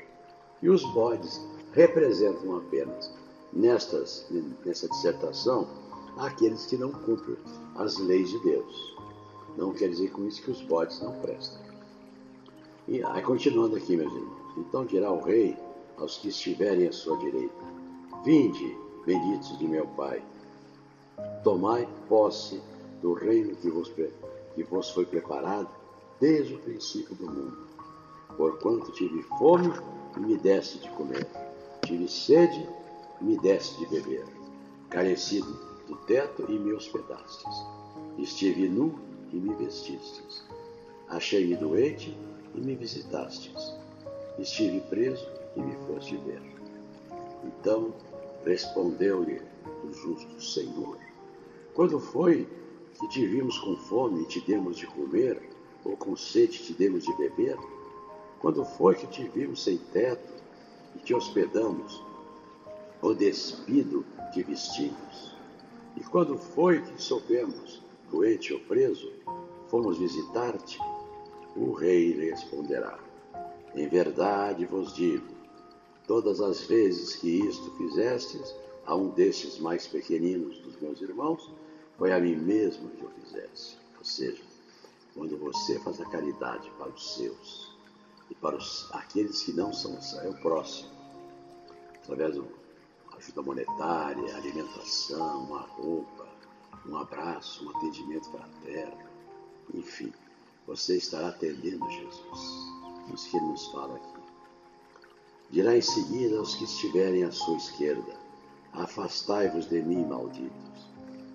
E 0.61 0.69
os 0.69 0.85
bodes 0.93 1.41
representam 1.73 2.57
apenas, 2.57 3.13
nestas, 3.53 4.27
nessa 4.65 4.89
dissertação, 4.89 5.67
aqueles 6.19 6.67
que 6.67 6.77
não 6.77 6.91
cumprem 6.91 7.37
as 7.77 7.99
leis 7.99 8.29
de 8.31 8.39
Deus. 8.41 8.92
Não 9.57 9.73
quer 9.73 9.89
dizer 9.89 10.11
com 10.11 10.27
isso 10.27 10.43
que 10.43 10.51
os 10.51 10.63
bodes 10.63 11.01
não 11.01 11.13
prestam. 11.21 11.61
E 12.89 13.03
aí, 13.03 13.23
continuando 13.23 13.77
aqui, 13.77 13.97
meus 13.97 14.13
irmãos. 14.13 14.43
Então 14.57 14.85
dirá 14.85 15.11
o 15.11 15.21
rei 15.21 15.57
aos 15.97 16.19
que 16.19 16.29
estiverem 16.29 16.89
à 16.89 16.93
sua 16.93 17.17
direita: 17.19 17.65
Vinde, 18.25 18.77
benditos 19.07 19.59
de 19.59 19.67
meu 19.67 19.87
Pai, 19.89 20.23
tomai 21.43 21.89
posse 22.09 22.61
do 23.01 23.13
reino 23.13 23.55
que 23.57 23.71
vos, 23.71 23.91
que 24.55 24.63
vos 24.65 24.91
foi 24.91 25.05
preparado 25.07 25.69
desde 26.21 26.55
o 26.55 26.59
princípio 26.59 27.15
do 27.17 27.27
mundo. 27.27 27.59
Porquanto 28.37 28.93
tive 28.93 29.23
fome 29.39 29.73
e 30.17 30.21
me 30.21 30.37
deste 30.37 30.79
de 30.79 30.89
comer, 30.91 31.27
tive 31.85 32.09
sede 32.09 32.69
e 33.21 33.25
me 33.25 33.39
deste 33.39 33.79
de 33.79 33.87
beber, 33.87 34.25
carecido 34.89 35.53
do 35.87 35.97
teto 36.07 36.45
e 36.49 36.59
me 36.59 36.73
hospedastes, 36.73 37.67
estive 38.19 38.69
nu 38.69 38.95
e 39.33 39.37
me 39.37 39.55
vestistes. 39.55 40.45
Achei-me 41.09 41.57
doente 41.57 42.17
e 42.55 42.61
me 42.61 42.75
visitastes. 42.75 43.75
Estive 44.39 44.81
preso 44.83 45.27
e 45.57 45.61
me 45.61 45.75
foste 45.87 46.17
ver. 46.19 46.43
Então 47.45 47.93
respondeu-lhe 48.45 49.41
o 49.85 49.93
justo 49.93 50.41
Senhor: 50.41 50.99
Quando 51.75 51.99
foi 51.99 52.47
que 52.99 53.09
te 53.09 53.27
vimos 53.27 53.59
com 53.59 53.77
fome 53.77 54.23
e 54.23 54.27
te 54.27 54.41
demos 54.41 54.77
de 54.77 54.87
comer, 54.87 55.43
ou 55.85 55.97
com 55.97 56.17
sede 56.17 56.59
te 56.59 56.73
demos 56.73 57.05
de 57.05 57.17
beber? 57.17 57.59
Quando 58.41 58.65
foi 58.65 58.95
que 58.95 59.07
te 59.07 59.25
vimos 59.29 59.63
sem 59.63 59.79
teto 59.79 60.33
e 60.97 60.99
te 60.99 61.15
hospedamos, 61.15 62.03
ou 63.01 63.15
despido 63.15 64.05
te 64.33 64.43
vestimos? 64.43 65.37
E 65.97 66.01
quando 66.01 66.39
foi 66.39 66.81
que 66.81 67.03
soubemos 67.03 67.82
doente 68.13 68.53
ou 68.53 68.61
preso, 68.61 69.11
fomos 69.69 69.99
visitar-te? 69.99 70.79
O 71.57 71.73
rei 71.73 72.13
lhe 72.13 72.31
responderá: 72.31 72.99
Em 73.75 73.89
verdade 73.89 74.67
vos 74.67 74.95
digo, 74.95 75.27
todas 76.07 76.41
as 76.41 76.61
vezes 76.61 77.17
que 77.17 77.41
isto 77.41 77.71
fizestes 77.79 78.55
a 78.85 78.95
um 78.95 79.09
destes 79.09 79.59
mais 79.59 79.87
pequeninos 79.87 80.59
dos 80.59 80.79
meus 80.81 81.01
irmãos, 81.01 81.51
foi 81.97 82.13
a 82.13 82.21
mim 82.21 82.37
mesmo 82.37 82.91
que 82.91 83.05
o 83.05 83.11
fizeste. 83.11 83.79
Ou 83.99 84.05
seja, 84.05 84.43
quando 85.15 85.39
você 85.39 85.79
faz 85.81 86.01
a 86.01 86.05
caridade 86.05 86.71
para 86.77 86.91
os 86.91 87.15
seus, 87.15 87.73
e 88.31 88.35
para 88.35 88.57
os, 88.57 88.89
aqueles 88.93 89.43
que 89.43 89.53
não 89.53 89.73
são 89.73 89.99
é 90.23 90.29
o 90.29 90.35
próximo, 90.41 90.91
através 91.95 92.37
da 92.37 92.43
ajuda 93.17 93.43
monetária, 93.43 94.37
alimentação, 94.37 95.45
uma 95.45 95.61
roupa, 95.61 96.22
um 96.87 96.97
abraço, 96.97 97.67
um 97.67 97.77
atendimento 97.77 98.31
fraterno, 98.31 99.11
enfim, 99.75 100.13
você 100.67 100.97
estará 100.97 101.29
atendendo 101.29 101.89
Jesus. 101.91 102.73
Isso 103.13 103.31
que 103.31 103.37
ele 103.37 103.47
nos 103.47 103.67
fala 103.69 103.97
aqui. 103.97 104.23
Dirá 105.51 105.77
em 105.77 105.83
seguida 105.83 106.39
aos 106.39 106.55
que 106.55 106.65
estiverem 106.65 107.25
à 107.25 107.31
sua 107.31 107.57
esquerda: 107.57 108.15
Afastai-vos 108.73 109.69
de 109.69 109.83
mim, 109.83 110.05
malditos, 110.07 110.89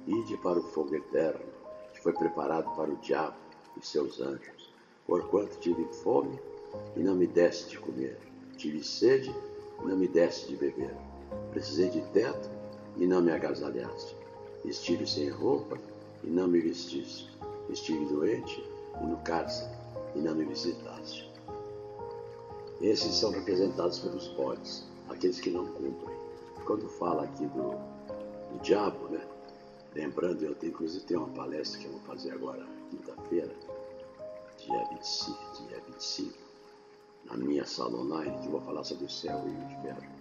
ide 0.08 0.38
para 0.38 0.60
o 0.60 0.64
fogo 0.64 0.96
eterno, 0.96 1.46
que 1.94 2.02
foi 2.02 2.14
preparado 2.14 2.76
para 2.76 2.90
o 2.90 2.98
diabo 2.98 3.38
e 3.80 3.86
seus 3.86 4.20
anjos. 4.20 4.74
Porquanto 5.06 5.60
tive 5.60 5.86
fome 6.04 6.38
e 6.96 7.00
não 7.00 7.16
me 7.16 7.28
deste 7.28 7.70
de 7.70 7.80
comer, 7.80 8.20
tive 8.58 8.84
sede 8.84 9.34
e 9.82 9.86
não 9.88 9.96
me 9.96 10.08
deste 10.08 10.48
de 10.48 10.56
beber, 10.56 10.96
precisei 11.52 11.90
de 11.90 12.02
teto 12.12 12.50
e 12.98 13.06
não 13.06 13.22
me 13.22 13.32
agasalhaste, 13.32 14.17
estive 14.70 15.08
sem 15.08 15.30
roupa 15.30 15.78
e 16.24 16.28
não 16.28 16.48
me 16.48 16.60
vestiste, 16.60 17.30
estive 17.70 18.06
doente 18.06 18.64
e 19.02 19.06
no 19.06 19.18
cárcere 19.18 19.72
e 20.16 20.20
não 20.20 20.36
me 20.36 20.46
visitaste. 20.46 21.30
Esses 22.82 23.16
são 23.16 23.32
representados 23.32 24.00
pelos 24.00 24.28
bodes, 24.30 24.86
aqueles 25.10 25.40
que 25.40 25.50
não 25.50 25.66
cumprem. 25.66 26.16
Quando 26.66 26.88
fala 26.90 27.24
aqui 27.24 27.46
do, 27.48 27.72
do 28.52 28.62
diabo, 28.62 29.08
né? 29.10 29.26
Lembrando, 29.96 30.44
eu 30.44 30.54
tenho, 30.54 30.72
inclusive 30.72 31.04
tem 31.06 31.18
uma 31.18 31.30
palestra 31.30 31.80
que 31.80 31.86
eu 31.86 31.92
vou 31.92 32.02
fazer 32.02 32.32
agora, 32.32 32.64
quinta-feira, 32.92 33.52
dia 34.58 34.88
25, 34.92 35.68
dia 35.68 35.82
25, 35.88 36.34
na 37.26 37.38
minha 37.38 37.66
sala 37.66 37.98
online, 38.00 38.38
que 38.40 38.46
eu 38.46 38.52
vou 38.52 38.62
falar 38.62 38.84
sobre 38.84 39.06
o 39.06 39.10
céu 39.10 39.42
e 39.46 39.50
o 39.50 39.72
inferno. 39.72 40.18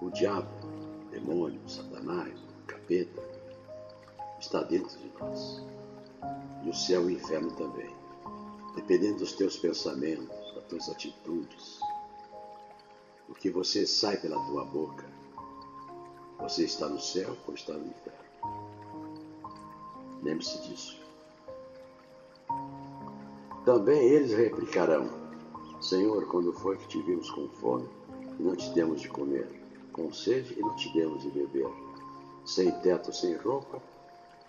O 0.00 0.10
diabo, 0.10 0.48
demônio, 1.10 1.60
satanás, 1.66 2.38
capeta, 2.68 3.27
está 4.40 4.62
dentro 4.62 4.96
de 4.98 5.10
nós. 5.18 5.62
E 6.64 6.70
o 6.70 6.74
céu 6.74 7.08
e 7.08 7.14
o 7.14 7.16
inferno 7.16 7.50
também. 7.52 7.94
Dependendo 8.74 9.18
dos 9.18 9.32
teus 9.32 9.56
pensamentos, 9.56 10.28
das 10.54 10.64
tuas 10.64 10.88
atitudes, 10.88 11.80
o 13.28 13.34
que 13.34 13.50
você 13.50 13.86
sai 13.86 14.16
pela 14.16 14.42
tua 14.46 14.64
boca, 14.64 15.04
você 16.38 16.64
está 16.64 16.88
no 16.88 17.00
céu 17.00 17.36
ou 17.46 17.54
está 17.54 17.72
no 17.72 17.86
inferno. 17.86 18.18
Lembre-se 20.22 20.58
disso. 20.68 21.00
Também 23.64 24.00
eles 24.00 24.32
replicarão: 24.32 25.08
Senhor, 25.80 26.26
quando 26.26 26.52
foi 26.52 26.76
que 26.78 26.88
te 26.88 27.02
vimos 27.02 27.30
com 27.30 27.48
fome 27.48 27.88
e 28.38 28.42
não 28.42 28.56
te 28.56 28.70
demos 28.70 29.00
de 29.00 29.08
comer, 29.08 29.46
com 29.92 30.12
sede 30.12 30.54
e 30.58 30.60
não 30.60 30.74
te 30.74 30.92
demos 30.92 31.22
de 31.22 31.30
beber, 31.30 31.68
sem 32.44 32.70
teto, 32.80 33.12
sem 33.12 33.36
roupa, 33.36 33.82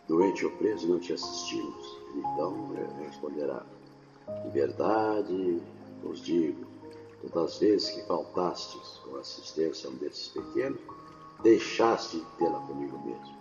doente 0.09 0.43
ou 0.43 0.51
preso 0.51 0.87
não 0.87 0.99
te 0.99 1.13
assistimos? 1.13 1.97
Então 2.15 2.73
responderá: 2.99 3.63
Em 4.45 4.49
verdade 4.49 5.61
vos 6.03 6.19
digo, 6.21 6.65
todas 7.21 7.53
as 7.53 7.59
vezes 7.59 7.89
que 7.91 8.01
faltastes 8.07 8.99
com 9.05 9.15
assistência 9.15 9.87
a 9.87 9.93
um 9.93 9.95
desses 9.95 10.29
pequenos, 10.29 10.79
deixaste 11.43 12.17
de 12.17 12.25
tê-la 12.37 12.59
comigo 12.61 12.99
mesmo. 13.05 13.39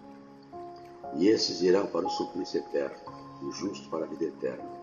E 1.17 1.29
esses 1.29 1.63
irão 1.63 1.87
para 1.87 2.07
o 2.07 2.11
suplício 2.11 2.61
eterno, 2.61 2.97
o 3.43 3.51
justo 3.51 3.89
para 3.89 4.05
a 4.05 4.09
vida 4.09 4.27
eterna. 4.27 4.79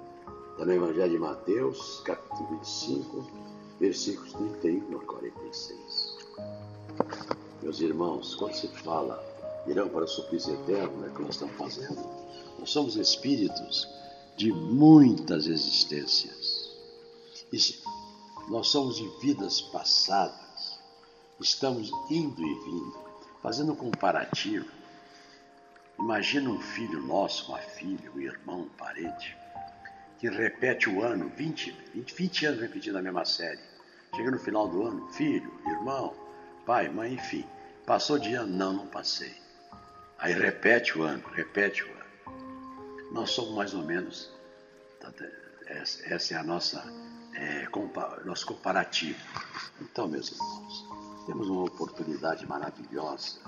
Está 0.54 0.66
no 0.66 0.74
Evangelho 0.74 1.12
de 1.12 1.20
Mateus, 1.20 2.02
capítulo 2.04 2.48
25, 2.60 3.28
versículos 3.80 4.34
31 4.34 4.98
a 4.98 5.04
46. 5.04 6.18
Meus 7.62 7.80
irmãos, 7.82 8.36
quando 8.36 8.54
se 8.54 8.68
fala 8.70 9.35
irão 9.68 9.90
para 9.90 10.04
o 10.04 10.08
suplício 10.08 10.54
eterno, 10.54 11.06
é 11.06 11.10
o 11.10 11.14
que 11.14 11.22
nós 11.22 11.36
estamos 11.36 11.56
fazendo. 11.56 12.04
Nós 12.60 12.70
somos 12.70 12.96
espíritos 12.96 13.88
de 14.38 14.52
muitas 14.52 15.48
existências. 15.48 16.72
Nós 18.50 18.68
somos 18.68 18.98
de 18.98 19.08
vidas 19.22 19.62
passadas. 19.62 20.80
Estamos 21.40 21.92
indo 22.10 22.42
e 22.42 22.54
vindo, 22.64 22.98
fazendo 23.42 23.74
um 23.74 23.76
comparativo. 23.76 24.70
Imagina 25.98 26.50
um 26.50 26.60
filho 26.60 27.02
nosso, 27.02 27.50
uma 27.50 27.60
filha, 27.60 28.12
um 28.14 28.20
irmão, 28.20 28.62
um 28.62 28.70
parente, 28.70 29.36
que 30.20 30.30
repete 30.30 30.90
o 30.90 31.02
ano, 31.02 31.30
20, 31.30 31.72
20, 31.94 32.16
20 32.16 32.46
anos 32.46 32.62
repetindo 32.62 32.98
a 32.98 33.02
mesma 33.02 33.26
série. 33.26 33.62
Chega 34.16 34.32
no 34.32 34.40
final 34.40 34.68
do 34.68 34.84
ano, 34.84 35.08
filho, 35.14 35.52
irmão, 35.66 36.14
pai, 36.66 36.90
mãe, 36.90 37.14
enfim. 37.14 37.46
Passou 37.86 38.18
de 38.18 38.34
ano? 38.34 38.56
Não, 38.56 38.74
não 38.74 38.88
passei. 38.88 39.45
Aí 40.18 40.34
repete 40.34 40.98
o 40.98 41.04
ano, 41.04 41.24
repete 41.34 41.84
o 41.84 41.88
ano. 41.92 43.12
Nós 43.12 43.32
somos 43.32 43.54
mais 43.54 43.74
ou 43.74 43.84
menos, 43.84 44.32
tá, 45.00 45.12
essa 45.68 46.34
é 46.34 46.38
a 46.38 46.44
nossa, 46.44 46.84
é, 47.34 47.68
nosso 48.24 48.46
comparativo. 48.46 49.20
Então, 49.82 50.08
meus 50.08 50.32
irmãos, 50.32 50.88
temos 51.26 51.50
uma 51.50 51.64
oportunidade 51.64 52.48
maravilhosa 52.48 53.40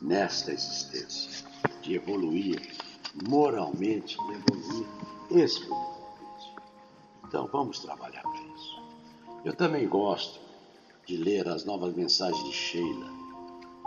nesta 0.00 0.52
existência 0.52 1.46
de 1.82 1.94
evoluir 1.94 2.76
moralmente, 3.28 4.16
de 4.16 4.32
evoluir 4.32 4.86
espiritualmente. 5.30 6.54
Então, 7.26 7.46
vamos 7.46 7.78
trabalhar 7.80 8.22
para 8.22 8.42
isso. 8.54 8.82
Eu 9.44 9.54
também 9.54 9.88
gosto 9.88 10.40
de 11.06 11.16
ler 11.16 11.48
as 11.48 11.64
novas 11.64 11.94
mensagens 11.94 12.44
de 12.44 12.52
Sheila 12.52 13.19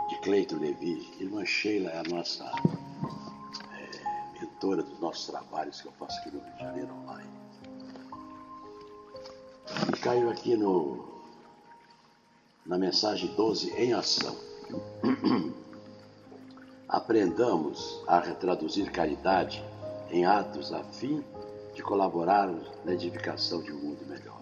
de 0.08 0.18
Cleiton 0.18 0.56
Levi. 0.56 1.08
Irmã 1.20 1.44
Sheila 1.44 1.90
é 1.90 1.98
a 1.98 2.02
nossa 2.02 2.44
é, 3.72 4.40
mentora 4.40 4.82
dos 4.82 4.98
nossos 5.00 5.26
trabalhos 5.26 5.80
que 5.80 5.88
eu 5.88 5.92
faço 5.92 6.18
aqui 6.20 6.30
no 6.30 6.40
Rio 6.40 6.52
de 6.52 6.60
Janeiro 6.60 6.94
online. 6.94 7.30
E 9.92 9.98
caiu 9.98 10.30
aqui 10.30 10.56
no, 10.56 11.04
na 12.66 12.76
mensagem 12.76 13.34
12 13.34 13.70
em 13.70 13.92
ação. 13.94 14.36
Aprendamos 16.88 18.02
a 18.06 18.20
retraduzir 18.20 18.90
caridade 18.92 19.64
em 20.10 20.26
atos 20.26 20.72
a 20.72 20.84
fim 20.84 21.24
de 21.74 21.82
colaborar 21.82 22.48
na 22.84 22.92
edificação 22.92 23.62
de 23.62 23.72
um 23.72 23.78
mundo 23.78 24.06
melhor. 24.06 24.40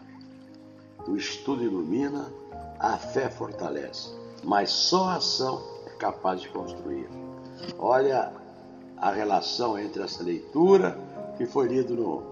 O 1.06 1.16
estudo 1.16 1.64
ilumina, 1.64 2.30
a 2.78 2.98
fé 2.98 3.30
fortalece 3.30 4.21
mas 4.42 4.70
só 4.70 5.04
a 5.04 5.14
ação 5.16 5.62
é 5.86 5.90
capaz 5.90 6.40
de 6.40 6.48
construir. 6.48 7.08
Olha 7.78 8.32
a 8.96 9.10
relação 9.10 9.78
entre 9.78 10.02
essa 10.02 10.22
leitura 10.22 10.98
que 11.36 11.46
foi 11.46 11.68
lido 11.68 11.94
no, 11.94 12.22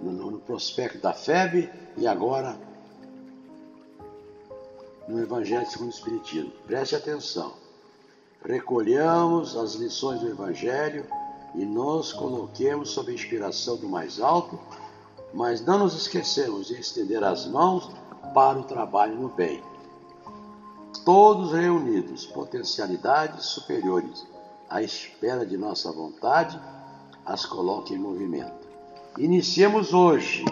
no, 0.00 0.30
no 0.30 0.38
prospecto 0.38 0.98
da 0.98 1.12
FEB 1.12 1.70
e 1.96 2.06
agora 2.06 2.56
no 5.08 5.20
Evangelho 5.20 5.66
segundo 5.66 5.88
o 5.88 5.94
Espiritismo. 5.94 6.52
Preste 6.66 6.96
atenção. 6.96 7.54
Recolhamos 8.44 9.56
as 9.56 9.74
lições 9.74 10.20
do 10.20 10.28
Evangelho 10.28 11.06
e 11.54 11.64
nos 11.64 12.12
coloquemos 12.12 12.90
sob 12.90 13.10
a 13.10 13.14
inspiração 13.14 13.76
do 13.76 13.88
mais 13.88 14.20
alto, 14.20 14.58
mas 15.32 15.64
não 15.64 15.78
nos 15.78 15.94
esquecemos 15.94 16.68
de 16.68 16.74
estender 16.74 17.22
as 17.24 17.46
mãos 17.46 17.90
para 18.34 18.58
o 18.58 18.64
trabalho 18.64 19.16
no 19.16 19.28
bem 19.28 19.62
todos 21.06 21.52
reunidos, 21.52 22.26
potencialidades 22.26 23.44
superiores, 23.44 24.26
à 24.68 24.82
espera 24.82 25.46
de 25.46 25.56
nossa 25.56 25.92
vontade, 25.92 26.60
as 27.24 27.46
coloque 27.46 27.94
em 27.94 27.98
movimento. 27.98 28.66
Iniciemos 29.16 29.94
hoje 29.94 30.44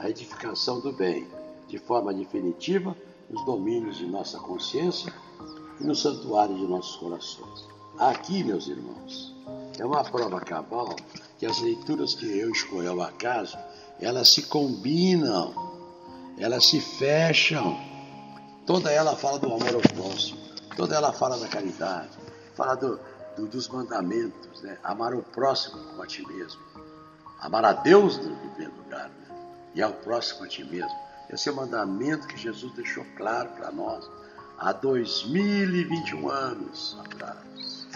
a 0.00 0.08
edificação 0.08 0.80
do 0.80 0.94
bem, 0.94 1.28
de 1.68 1.78
forma 1.78 2.14
definitiva, 2.14 2.96
nos 3.28 3.44
domínios 3.44 3.98
de 3.98 4.06
nossa 4.06 4.38
consciência 4.38 5.12
e 5.78 5.84
no 5.84 5.94
santuário 5.94 6.56
de 6.56 6.66
nossos 6.66 6.96
corações. 6.96 7.66
Aqui, 7.98 8.42
meus 8.42 8.68
irmãos, 8.68 9.36
é 9.78 9.84
uma 9.84 10.02
prova 10.02 10.40
cabal 10.40 10.96
que 11.38 11.44
as 11.44 11.60
leituras 11.60 12.14
que 12.14 12.24
eu 12.38 12.50
escolhi 12.50 12.86
ao 12.86 13.02
acaso, 13.02 13.58
elas 14.00 14.32
se 14.32 14.44
combinam, 14.44 15.52
elas 16.38 16.64
se 16.64 16.80
fecham 16.80 17.91
Toda 18.66 18.92
ela 18.92 19.16
fala 19.16 19.38
do 19.40 19.46
amor 19.46 19.74
ao 19.74 19.80
próximo, 19.80 20.38
toda 20.76 20.94
ela 20.94 21.12
fala 21.12 21.36
da 21.36 21.48
caridade, 21.48 22.10
fala 22.54 22.76
do, 22.76 23.00
do, 23.36 23.46
dos 23.46 23.68
mandamentos, 23.68 24.62
né? 24.62 24.78
amar 24.84 25.14
o 25.14 25.22
próximo 25.22 25.82
como 25.82 26.02
a 26.02 26.06
ti 26.06 26.24
mesmo, 26.26 26.60
amar 27.40 27.64
a 27.64 27.72
Deus 27.72 28.18
no 28.18 28.36
primeiro 28.36 28.72
lugar 28.76 29.08
né? 29.08 29.36
e 29.74 29.82
ao 29.82 29.92
próximo 29.92 30.44
a 30.44 30.48
ti 30.48 30.62
mesmo. 30.64 30.96
Esse 31.28 31.48
é 31.48 31.52
o 31.52 31.56
mandamento 31.56 32.28
que 32.28 32.36
Jesus 32.36 32.72
deixou 32.74 33.04
claro 33.16 33.48
para 33.50 33.72
nós 33.72 34.08
há 34.58 34.72
2021 34.72 36.30
anos 36.30 36.96
atrás. 37.00 37.88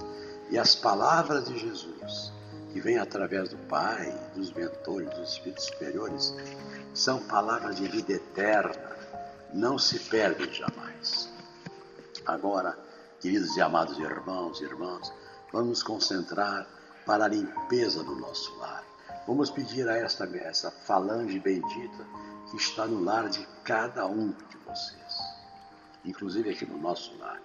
E 0.50 0.58
as 0.58 0.74
palavras 0.74 1.44
de 1.44 1.58
Jesus, 1.58 2.32
que 2.72 2.80
vêm 2.80 2.98
através 2.98 3.50
do 3.50 3.56
Pai, 3.68 4.12
dos 4.34 4.52
mentores, 4.52 5.08
dos 5.10 5.30
Espíritos 5.30 5.66
superiores, 5.66 6.34
são 6.92 7.20
palavras 7.20 7.76
de 7.76 7.86
vida 7.86 8.14
eterna, 8.14 8.95
não 9.56 9.78
se 9.78 9.98
perdem 9.98 10.52
jamais. 10.52 11.30
Agora, 12.26 12.78
queridos 13.20 13.56
e 13.56 13.62
amados 13.62 13.98
irmãos 13.98 14.60
e 14.60 14.64
irmãs, 14.64 15.10
vamos 15.50 15.68
nos 15.68 15.82
concentrar 15.82 16.66
para 17.06 17.24
a 17.24 17.28
limpeza 17.28 18.04
do 18.04 18.14
nosso 18.16 18.54
lar. 18.58 18.84
Vamos 19.26 19.50
pedir 19.50 19.88
a 19.88 19.96
esta, 19.96 20.24
essa 20.36 20.70
falange 20.70 21.38
bendita 21.40 22.06
que 22.50 22.56
está 22.56 22.86
no 22.86 23.02
lar 23.02 23.30
de 23.30 23.46
cada 23.64 24.06
um 24.06 24.28
de 24.28 24.56
vocês, 24.58 25.18
inclusive 26.04 26.50
aqui 26.50 26.66
no 26.66 26.78
nosso 26.78 27.16
lar. 27.16 27.40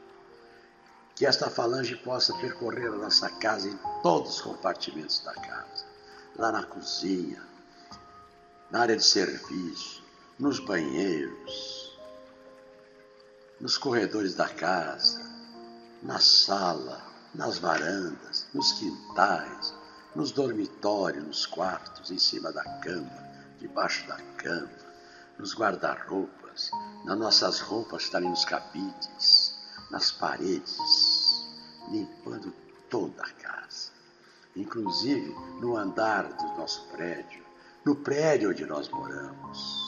Que 1.15 1.25
esta 1.25 1.49
falange 1.49 1.95
possa 1.95 2.33
percorrer 2.39 2.87
a 2.87 2.97
nossa 2.97 3.29
casa 3.29 3.69
em 3.69 3.79
todos 4.03 4.35
os 4.35 4.41
compartimentos 4.41 5.21
da 5.21 5.33
casa, 5.33 5.85
lá 6.35 6.51
na 6.51 6.63
cozinha, 6.63 7.41
na 8.69 8.81
área 8.81 8.97
de 8.97 9.03
serviço, 9.03 10.03
nos 10.37 10.59
banheiros, 10.59 11.80
nos 13.61 13.77
corredores 13.77 14.33
da 14.33 14.49
casa, 14.49 15.23
na 16.01 16.19
sala, 16.19 16.99
nas 17.33 17.59
varandas, 17.59 18.47
nos 18.51 18.71
quintais, 18.73 19.71
nos 20.15 20.31
dormitórios, 20.31 21.23
nos 21.23 21.45
quartos, 21.45 22.09
em 22.09 22.17
cima 22.17 22.51
da 22.51 22.63
cama, 22.79 23.23
debaixo 23.59 24.07
da 24.07 24.17
cama, 24.35 24.67
nos 25.37 25.53
guarda-roupas, 25.53 26.71
nas 27.05 27.17
nossas 27.17 27.59
roupas 27.59 28.09
também 28.09 28.31
nos 28.31 28.43
cabides, 28.43 29.55
nas 29.91 30.11
paredes, 30.11 31.45
limpando 31.89 32.51
toda 32.89 33.21
a 33.21 33.29
casa, 33.29 33.91
inclusive 34.55 35.35
no 35.61 35.77
andar 35.77 36.23
do 36.23 36.45
nosso 36.57 36.83
prédio, 36.87 37.45
no 37.85 37.95
prédio 37.95 38.49
onde 38.49 38.65
nós 38.65 38.89
moramos, 38.89 39.80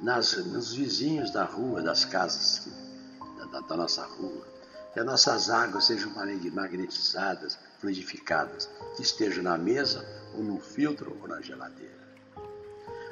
nas, 0.00 0.36
nos 0.46 0.72
vizinhos 0.72 1.30
da 1.30 1.44
rua, 1.44 1.82
das 1.82 2.04
casas 2.04 2.68
da, 3.50 3.60
da 3.60 3.76
nossa 3.76 4.04
rua, 4.04 4.46
que 4.92 5.00
as 5.00 5.06
nossas 5.06 5.50
águas 5.50 5.84
sejam 5.84 6.12
magnetizadas, 6.52 7.58
fluidificadas, 7.78 8.68
que 8.96 9.02
estejam 9.02 9.42
na 9.42 9.56
mesa, 9.56 10.04
ou 10.34 10.42
no 10.42 10.60
filtro, 10.60 11.16
ou 11.20 11.28
na 11.28 11.40
geladeira. 11.40 12.00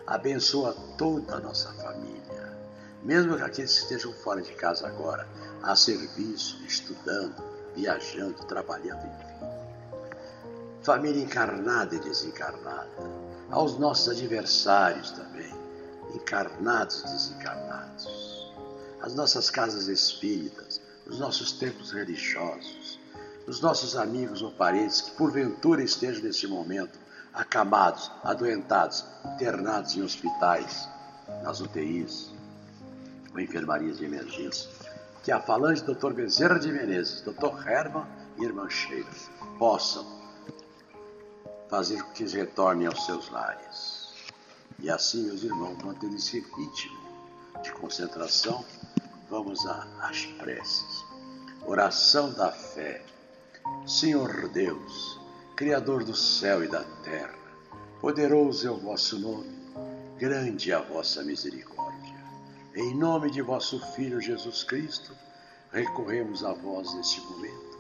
Abençoa 0.07 0.74
toda 0.96 1.37
a 1.37 1.40
nossa 1.40 1.72
família, 1.74 2.59
mesmo 3.03 3.35
aqueles 3.35 3.79
que 3.79 3.83
estejam 3.83 4.12
fora 4.12 4.40
de 4.40 4.53
casa 4.55 4.87
agora, 4.87 5.29
a 5.62 5.77
serviço, 5.77 6.62
estudando, 6.64 7.42
viajando, 7.74 8.44
trabalhando, 8.44 9.07
enfim. 9.07 9.29
Família 10.83 11.22
encarnada 11.22 11.94
e 11.94 12.01
desencarnada, 12.01 12.88
aos 13.51 13.79
nossos 13.79 14.09
adversários 14.09 15.11
também, 15.11 15.27
encarnados 16.14 17.01
e 17.01 17.05
desencarnados, 17.05 18.53
as 19.01 19.14
nossas 19.14 19.51
casas 19.51 19.88
espíritas, 19.88 20.81
os 21.07 21.18
nossos 21.18 21.53
templos 21.53 21.92
religiosos, 21.92 22.99
os 23.47 23.61
nossos 23.61 23.97
amigos 23.97 24.42
ou 24.42 24.51
parentes 24.53 25.01
que 25.01 25.11
porventura 25.12 25.83
estejam 25.83 26.23
nesse 26.23 26.47
momento 26.47 26.99
acamados, 27.33 28.11
adoentados, 28.23 29.05
internados 29.35 29.97
em 29.97 30.03
hospitais, 30.03 30.88
nas 31.42 31.61
UTIs 31.61 32.31
ou 33.33 33.40
enfermarias 33.40 33.99
de 33.99 34.05
emergência. 34.05 34.68
Que 35.23 35.33
a 35.33 35.40
falange 35.40 35.83
do 35.83 35.94
Dr. 35.94 36.12
Bezerra 36.12 36.59
de 36.59 36.73
Menezes, 36.73 37.21
Dr. 37.23 37.68
Herman 37.68 38.07
e 38.38 38.44
Irmã 38.44 38.68
Sheila 38.68 39.11
possam 39.59 40.07
fazer 41.68 42.03
com 42.03 42.12
que 42.12 42.23
eles 42.23 42.33
retornem 42.33 42.87
aos 42.87 43.05
seus 43.05 43.31
lares. 43.31 43.97
E 44.80 44.90
assim, 44.90 45.24
meus 45.24 45.42
irmãos, 45.42 45.76
mantendo 45.82 46.16
esse 46.16 46.40
ritmo 46.40 46.98
de 47.62 47.72
concentração, 47.72 48.64
Vamos 49.30 49.66
às 49.66 50.24
preces. 50.24 51.04
Oração 51.66 52.32
da 52.32 52.50
fé. 52.50 53.04
Senhor 53.86 54.48
Deus, 54.48 55.20
Criador 55.54 56.02
do 56.02 56.16
céu 56.16 56.64
e 56.64 56.68
da 56.68 56.82
terra, 57.04 57.34
poderoso 58.00 58.66
é 58.66 58.70
o 58.70 58.78
vosso 58.78 59.18
nome, 59.18 59.52
grande 60.16 60.72
é 60.72 60.74
a 60.74 60.80
vossa 60.80 61.22
misericórdia. 61.22 62.16
Em 62.74 62.96
nome 62.96 63.30
de 63.30 63.42
vosso 63.42 63.78
Filho 63.92 64.18
Jesus 64.18 64.64
Cristo, 64.64 65.14
recorremos 65.70 66.42
a 66.42 66.54
vós 66.54 66.94
neste 66.94 67.20
momento 67.20 67.78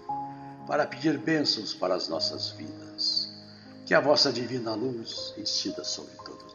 para 0.66 0.86
pedir 0.86 1.16
bênçãos 1.16 1.72
para 1.72 1.94
as 1.94 2.08
nossas 2.08 2.50
vidas. 2.50 3.32
Que 3.86 3.94
a 3.94 4.00
vossa 4.00 4.30
divina 4.30 4.74
luz 4.74 5.32
incida 5.38 5.82
sobre 5.82 6.12
todos. 6.16 6.47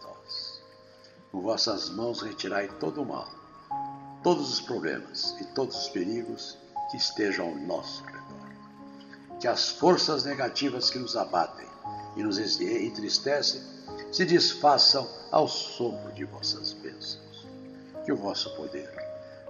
Com 1.34 1.42
vossas 1.42 1.90
mãos 1.90 2.22
retirai 2.22 2.70
todo 2.80 3.02
o 3.02 3.06
mal 3.06 3.44
todos 4.24 4.50
os 4.50 4.62
problemas 4.62 5.36
e 5.42 5.44
todos 5.44 5.76
os 5.76 5.90
perigos 5.90 6.58
que 6.90 6.98
estejam 6.98 7.50
ao 7.50 7.56
nosso 7.56 8.04
redor. 8.06 8.50
Que 9.40 9.48
as 9.48 9.70
forças 9.70 10.24
negativas 10.24 10.90
que 10.90 10.98
nos 10.98 11.18
abatem 11.18 11.68
e 12.16 12.24
nos 12.24 12.38
entristecem 12.38 13.62
se 14.12 14.24
desfaçam 14.24 15.08
ao 15.30 15.48
sopro 15.48 16.14
de 16.14 16.24
vossas 16.24 16.72
bênçãos. 16.72 17.46
Que 18.06 18.14
o 18.14 18.18
vosso 18.18 18.56
poder 18.56 18.90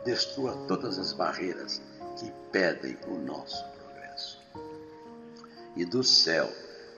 destrua 0.03 0.57
todas 0.67 0.97
as 0.97 1.13
barreiras 1.13 1.79
que 2.17 2.25
impedem 2.25 2.97
o 3.07 3.15
nosso 3.15 3.63
progresso. 3.75 4.41
E 5.75 5.85
do 5.85 6.03
céu, 6.03 6.51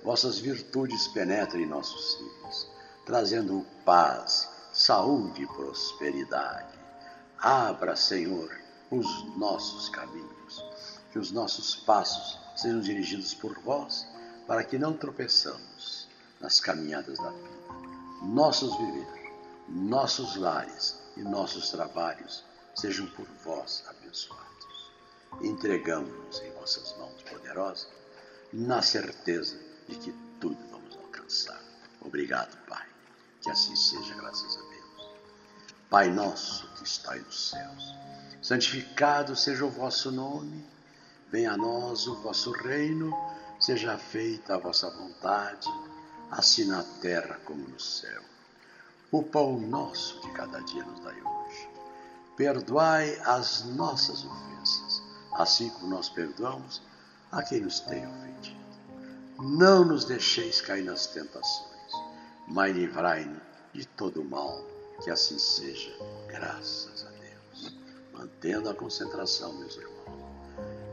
vossas 0.04 0.40
virtudes 0.40 1.08
penetrem 1.10 1.64
em 1.64 1.70
nossos 1.70 2.14
cílios, 2.14 2.68
trazendo 3.06 3.66
paz, 3.84 4.55
saúde 4.76 5.44
e 5.44 5.48
prosperidade 5.48 6.76
Abra, 7.40 7.96
Senhor, 7.96 8.50
os 8.90 9.38
nossos 9.38 9.90
caminhos, 9.90 10.66
que 11.12 11.20
os 11.20 11.32
nossos 11.32 11.76
passos 11.76 12.40
sejam 12.56 12.80
dirigidos 12.80 13.34
por 13.36 13.60
vós, 13.60 14.08
para 14.48 14.64
que 14.64 14.80
não 14.80 14.98
tropeçamos 14.98 16.08
nas 16.40 16.60
caminhadas 16.60 17.18
da 17.20 17.30
vida. 17.30 17.50
Nossos 18.24 18.76
viver, 18.78 19.32
nossos 19.70 20.38
lares 20.38 21.00
e 21.16 21.22
nossos 21.22 21.70
trabalhos 21.70 22.44
sejam 22.74 23.06
por 23.12 23.28
vós 23.44 23.84
abençoados. 23.88 24.92
Entregamos-nos 25.42 26.42
em 26.42 26.52
vossas 26.54 26.98
mãos 26.98 27.22
poderosas, 27.30 27.90
na 28.52 28.82
certeza 28.82 29.56
de 29.88 29.98
que 29.98 30.12
tudo 30.40 30.58
vamos 30.72 30.96
alcançar. 30.98 31.62
Obrigado, 32.02 32.58
Pai. 32.66 32.95
Que 33.46 33.52
assim 33.52 33.76
seja, 33.76 34.16
graças 34.16 34.58
a 34.58 34.62
Deus. 34.62 35.10
Pai 35.88 36.10
nosso 36.10 36.68
que 36.70 36.84
estais 36.84 37.24
nos 37.24 37.52
céus, 37.52 37.94
santificado 38.42 39.36
seja 39.36 39.64
o 39.64 39.70
vosso 39.70 40.12
nome, 40.12 40.66
venha 41.32 41.52
a 41.52 41.58
nós 41.58 42.08
o 42.08 42.16
vosso 42.16 42.52
reino, 42.52 43.16
seja 43.60 44.00
feita 44.00 44.56
a 44.56 44.58
vossa 44.58 44.90
vontade, 44.90 45.70
assim 46.32 46.66
na 46.66 46.82
terra 47.04 47.40
como 47.46 47.68
no 47.68 47.80
céu. 47.80 48.24
O 49.12 49.22
pão 49.22 49.60
nosso 49.60 50.20
de 50.22 50.32
cada 50.32 50.60
dia 50.62 50.84
nos 50.84 51.02
dai 51.02 51.22
hoje. 51.22 51.70
Perdoai 52.36 53.16
as 53.26 53.64
nossas 53.64 54.26
ofensas, 54.26 55.04
assim 55.34 55.70
como 55.70 55.86
nós 55.86 56.10
perdoamos 56.10 56.82
a 57.32 57.44
quem 57.44 57.62
nos 57.62 57.80
tem 57.82 58.08
ofendido. 58.08 58.66
Não 59.38 59.86
nos 59.86 60.04
deixeis 60.04 60.62
cair 60.62 60.84
nas 60.84 61.06
tentações, 61.06 61.75
mas 62.48 62.76
livrai-nos 62.76 63.42
de 63.74 63.86
todo 63.88 64.22
o 64.22 64.26
mal 64.26 64.64
que 65.04 65.10
assim 65.12 65.38
seja, 65.38 65.92
graças 66.28 67.06
a 67.06 67.10
Deus. 67.10 67.78
Mantendo 68.14 68.70
a 68.70 68.74
concentração, 68.74 69.54
meus 69.54 69.76
irmãos. 69.76 69.96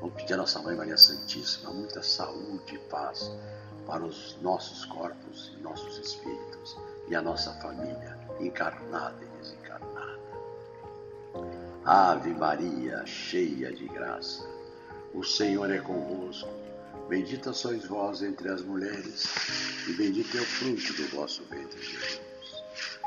Vamos 0.01 0.17
pedir 0.17 0.35
a 0.35 0.39
nossa 0.39 0.61
Mãe 0.61 0.75
Maria 0.75 0.97
Santíssima 0.97 1.71
muita 1.71 2.03
saúde 2.03 2.75
e 2.75 2.79
paz 2.91 3.31
para 3.87 4.05
os 4.05 4.37
nossos 4.43 4.85
corpos 4.87 5.53
e 5.57 5.63
nossos 5.63 5.99
espíritos 5.99 6.77
e 7.09 7.15
a 7.15 7.23
nossa 7.23 7.53
família, 7.61 8.19
encarnada 8.41 9.17
e 9.23 9.39
desencarnada. 9.39 10.21
Ave 11.85 12.31
Maria, 12.35 13.05
cheia 13.07 13.73
de 13.73 13.87
graça, 13.89 14.45
o 15.15 15.23
Senhor 15.23 15.71
é 15.71 15.79
convosco. 15.79 16.51
Bendita 17.09 17.53
sois 17.53 17.85
vós 17.87 18.23
entre 18.23 18.49
as 18.49 18.63
mulheres, 18.63 19.25
e 19.93 19.95
bendito 19.95 20.39
é 20.39 20.41
o 20.41 20.45
fruto 20.47 20.95
do 20.95 21.07
vosso 21.09 21.45
ventre, 21.51 21.83
Jesus. 21.83 22.19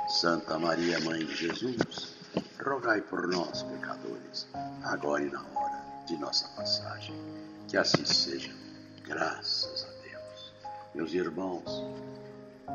Santa 0.08 0.60
Maria, 0.60 1.00
Mãe 1.00 1.26
de 1.26 1.36
Jesus, 1.36 2.14
rogai 2.64 3.02
por 3.02 3.28
nós, 3.28 3.64
pecadores, 3.64 4.48
agora 4.84 5.24
e 5.24 5.32
na 5.32 5.42
hora 5.56 5.84
de 6.06 6.16
nossa 6.18 6.48
passagem. 6.50 7.16
Que 7.68 7.76
assim 7.76 8.06
seja, 8.06 8.54
graças 9.04 9.84
a 9.84 10.08
Deus. 10.08 10.54
Meus 10.94 11.12
irmãos, 11.14 11.66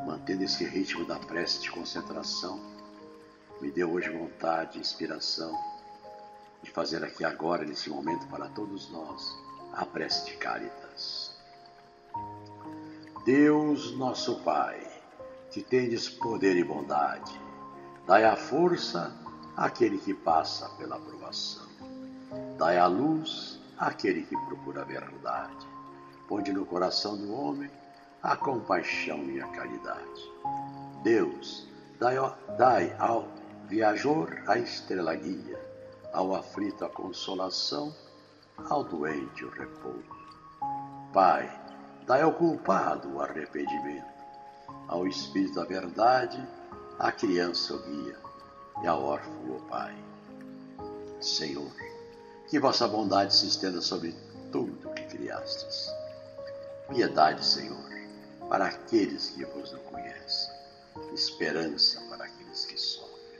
mantendo 0.05 0.43
esse 0.43 0.65
ritmo 0.65 1.05
da 1.05 1.17
prece 1.17 1.61
de 1.61 1.71
concentração, 1.71 2.59
me 3.61 3.71
deu 3.71 3.93
hoje 3.93 4.09
vontade 4.09 4.77
e 4.77 4.81
inspiração 4.81 5.57
de 6.61 6.69
fazer 6.69 7.01
aqui 7.01 7.23
agora, 7.23 7.63
nesse 7.63 7.89
momento, 7.89 8.27
para 8.27 8.49
todos 8.49 8.89
nós, 8.91 9.33
a 9.71 9.85
prece 9.85 10.25
de 10.25 10.35
Caritas. 10.35 11.30
Deus, 13.25 13.95
nosso 13.97 14.39
Pai, 14.39 14.79
que 15.51 15.61
tendes 15.61 16.09
poder 16.09 16.57
e 16.57 16.63
bondade, 16.63 17.39
dai 18.07 18.25
a 18.25 18.35
força 18.35 19.15
àquele 19.55 19.99
que 19.99 20.11
passa 20.11 20.67
pela 20.69 20.95
aprovação. 20.95 21.67
Dai 22.57 22.79
a 22.79 22.87
luz 22.87 23.59
àquele 23.77 24.23
que 24.23 24.35
procura 24.47 24.81
a 24.81 24.85
verdade. 24.85 25.67
Ponde 26.27 26.51
no 26.51 26.65
coração 26.65 27.15
do 27.15 27.31
homem 27.31 27.69
a 28.23 28.35
compaixão 28.35 29.23
e 29.25 29.39
a 29.39 29.47
caridade. 29.49 30.31
Deus, 31.03 31.67
dai, 31.99 32.15
dai 32.57 32.95
ao 32.97 33.27
viajor 33.67 34.35
a 34.47 34.57
estrela 34.57 35.13
guia, 35.13 35.59
ao 36.11 36.33
aflito 36.33 36.83
a 36.83 36.89
consolação, 36.89 37.93
ao 38.67 38.83
doente 38.83 39.45
o 39.45 39.51
repouso. 39.51 40.21
Pai, 41.13 41.60
dai 42.05 42.21
ao 42.21 42.33
culpado 42.33 43.15
o 43.15 43.21
arrependimento, 43.21 44.05
ao 44.87 45.07
espírito 45.07 45.59
a 45.59 45.65
verdade, 45.65 46.45
à 46.99 47.11
criança 47.11 47.73
o 47.73 47.79
guia 47.79 48.17
e 48.83 48.87
ao 48.87 49.03
órfão 49.03 49.33
o 49.49 49.61
pai. 49.69 49.95
Senhor, 51.19 51.71
que 52.49 52.59
vossa 52.59 52.87
bondade 52.87 53.35
se 53.35 53.47
estenda 53.47 53.81
sobre 53.81 54.15
tudo 54.51 54.89
que 54.93 55.03
criastes. 55.05 55.89
Piedade, 56.89 57.45
Senhor, 57.45 57.89
para 58.49 58.65
aqueles 58.65 59.29
que 59.29 59.45
vos 59.45 59.71
não 59.71 59.79
conhecem, 59.79 60.51
esperança 61.13 62.01
para 62.09 62.25
aqueles 62.25 62.65
que 62.65 62.77
sofrem. 62.77 63.39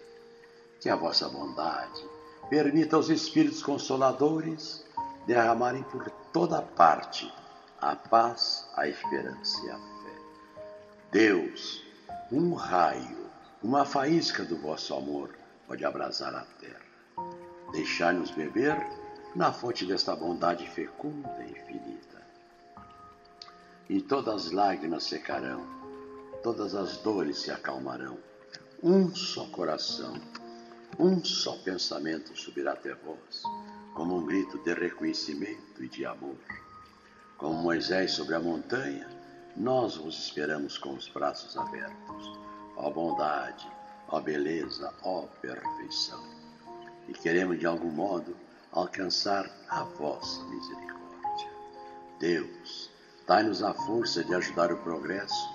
Que 0.79 0.89
a 0.89 0.95
vossa 0.95 1.27
bondade 1.27 2.05
permita 2.49 2.95
aos 2.95 3.09
Espíritos 3.09 3.61
Consoladores 3.61 4.85
derramarem 5.25 5.83
por 5.83 6.09
toda 6.31 6.61
parte 6.61 7.31
a 7.81 7.95
paz, 7.95 8.67
a 8.75 8.87
esperança 8.87 9.59
e 9.65 9.69
a 9.71 9.77
fé. 9.77 10.61
Deus, 11.11 11.83
um 12.31 12.53
raio, 12.53 13.27
uma 13.63 13.85
faísca 13.85 14.45
do 14.45 14.55
vosso 14.55 14.93
amor 14.93 15.31
pode 15.67 15.83
abrasar 15.83 16.35
a 16.35 16.45
terra. 16.59 16.79
Deixai-nos 17.71 18.29
beber 18.29 18.77
na 19.35 19.51
fonte 19.51 19.83
desta 19.85 20.15
bondade 20.15 20.69
fecunda 20.69 21.35
e 21.39 21.51
infinita. 21.51 22.21
E 23.89 23.99
todas 23.99 24.45
as 24.45 24.51
lágrimas 24.51 25.03
secarão, 25.05 25.65
todas 26.43 26.75
as 26.75 26.97
dores 26.97 27.39
se 27.39 27.49
acalmarão. 27.49 28.17
Um 28.83 29.13
só 29.15 29.45
coração, 29.47 30.13
um 30.99 31.23
só 31.23 31.57
pensamento 31.57 32.37
subirá 32.37 32.73
até 32.73 32.93
vós, 32.93 33.41
como 33.95 34.17
um 34.17 34.25
grito 34.25 34.59
de 34.59 34.73
reconhecimento 34.73 35.83
e 35.83 35.87
de 35.87 36.05
amor. 36.05 36.37
Como 37.41 37.55
Moisés 37.55 38.11
sobre 38.11 38.35
a 38.35 38.39
montanha, 38.39 39.09
nós 39.57 39.95
vos 39.95 40.15
esperamos 40.15 40.77
com 40.77 40.93
os 40.93 41.09
braços 41.09 41.57
abertos. 41.57 42.39
Ó 42.77 42.91
bondade, 42.91 43.67
ó 44.09 44.21
beleza, 44.21 44.93
ó 45.01 45.23
perfeição. 45.41 46.23
E 47.07 47.13
queremos 47.13 47.57
de 47.57 47.65
algum 47.65 47.89
modo 47.89 48.37
alcançar 48.71 49.49
a 49.67 49.83
vossa 49.83 50.43
misericórdia. 50.43 51.49
Deus, 52.19 52.91
dai-nos 53.25 53.63
a 53.63 53.73
força 53.73 54.23
de 54.23 54.35
ajudar 54.35 54.71
o 54.71 54.77
progresso, 54.77 55.49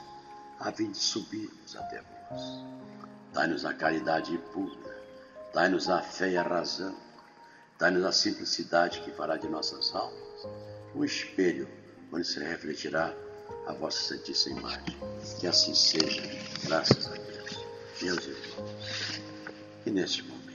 a 0.58 0.72
fim 0.72 0.90
de 0.90 0.98
subirmos 0.98 1.76
até 1.76 2.02
vós. 2.02 2.64
Dai-nos 3.32 3.64
a 3.64 3.72
caridade 3.72 4.36
pura, 4.52 5.04
dai-nos 5.54 5.88
a 5.88 6.02
fé 6.02 6.30
e 6.30 6.36
a 6.36 6.42
razão, 6.42 6.96
dai-nos 7.78 8.04
a 8.04 8.10
simplicidade 8.10 9.02
que 9.02 9.12
fará 9.12 9.36
de 9.36 9.46
nossas 9.46 9.94
almas 9.94 10.65
o 10.96 11.04
espelho 11.04 11.68
onde 12.10 12.26
se 12.26 12.40
refletirá 12.40 13.14
a 13.66 13.72
vossa 13.74 14.16
santíssima 14.16 14.58
imagem. 14.58 14.96
Que 15.38 15.46
assim 15.46 15.74
seja, 15.74 16.22
graças 16.64 17.06
a 17.08 17.14
Deus. 17.14 17.66
Meus 18.02 18.26
irmãos, 18.26 19.20
e 19.84 19.90
neste 19.90 20.22
momento, 20.22 20.46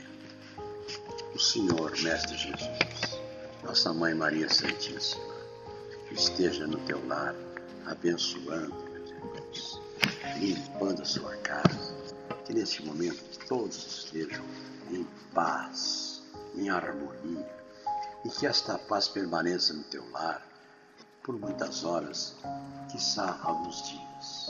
o 1.34 1.38
Senhor, 1.38 1.92
Mestre 2.02 2.36
Jesus, 2.36 3.20
nossa 3.62 3.92
Mãe 3.92 4.14
Maria 4.14 4.48
Santíssima, 4.48 5.34
esteja 6.10 6.66
no 6.66 6.78
teu 6.80 7.04
lar, 7.06 7.34
abençoando, 7.86 8.74
meus 8.90 9.10
irmãos, 9.10 9.82
limpando 10.38 11.02
a 11.02 11.04
sua 11.04 11.36
casa, 11.38 11.94
que 12.44 12.52
neste 12.52 12.84
momento 12.84 13.22
todos 13.46 13.76
estejam 13.76 14.44
em 14.90 15.04
paz, 15.32 16.22
em 16.54 16.68
harmonia, 16.68 17.61
e 18.24 18.28
que 18.28 18.46
esta 18.46 18.78
paz 18.78 19.08
permaneça 19.08 19.72
no 19.72 19.82
teu 19.84 20.08
lar 20.10 20.46
por 21.22 21.38
muitas 21.38 21.84
horas, 21.84 22.36
quiçá 22.90 23.38
alguns 23.42 23.88
dias. 23.88 24.48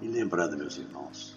E 0.00 0.08
lembrando, 0.08 0.56
meus 0.56 0.76
irmãos, 0.76 1.36